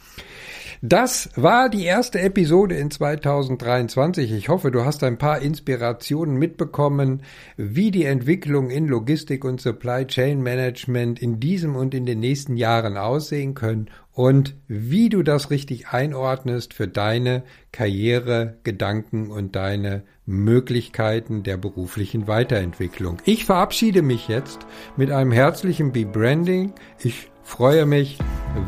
Das 0.88 1.32
war 1.36 1.68
die 1.70 1.84
erste 1.84 2.20
Episode 2.20 2.76
in 2.76 2.92
2023. 2.92 4.32
Ich 4.32 4.50
hoffe, 4.50 4.70
du 4.70 4.86
hast 4.86 5.04
ein 5.04 5.18
paar 5.18 5.42
Inspirationen 5.42 6.38
mitbekommen, 6.38 7.24
wie 7.58 7.90
die 7.90 8.06
Entwicklung 8.06 8.70
in 8.70 8.88
Logistik 8.88 9.46
und 9.46 9.60
Supply 9.60 10.06
Chain 10.06 10.44
Management 10.44 11.20
in 11.20 11.40
diesem 11.40 11.76
und 11.76 11.96
in 11.96 12.06
den 12.06 12.20
nächsten 12.20 12.56
Jahren 12.56 12.98
aussehen 12.98 13.56
können 13.56 13.90
und 14.12 14.56
wie 14.68 15.10
du 15.10 15.24
das 15.24 15.50
richtig 15.50 15.88
einordnest 15.88 16.76
für 16.76 16.88
deine 16.88 17.42
Karriere, 17.72 18.60
Gedanken 18.64 19.32
und 19.32 19.56
deine 19.56 20.04
Möglichkeiten 20.28 21.42
der 21.42 21.58
beruflichen 21.58 22.28
Weiterentwicklung. 22.28 23.18
Ich 23.26 23.46
verabschiede 23.46 24.04
mich 24.04 24.28
jetzt 24.28 24.60
mit 24.98 25.10
einem 25.10 25.32
herzlichen 25.32 25.92
Be-Branding. 25.92 26.74
Ich 27.00 27.32
freue 27.46 27.86
mich, 27.86 28.18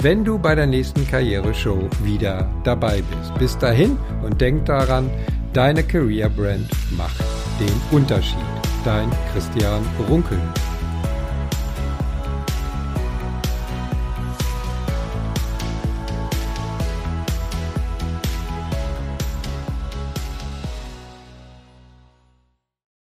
wenn 0.02 0.24
du 0.24 0.38
bei 0.38 0.56
der 0.56 0.68
nächsten 0.68 1.06
Karriereshow 1.08 1.90
wieder 2.04 2.50
dabei 2.64 3.02
bist. 3.02 3.34
Bis 3.40 3.58
dahin 3.58 3.98
und 4.24 4.40
denk 4.40 4.66
daran, 4.66 5.10
deine 5.52 5.84
Career 5.84 6.30
Brand 6.30 6.70
macht 6.96 7.24
den 7.60 7.98
Unterschied. 7.98 8.38
Dein 8.86 9.10
Christian 9.34 9.84
Runkel. 10.08 10.40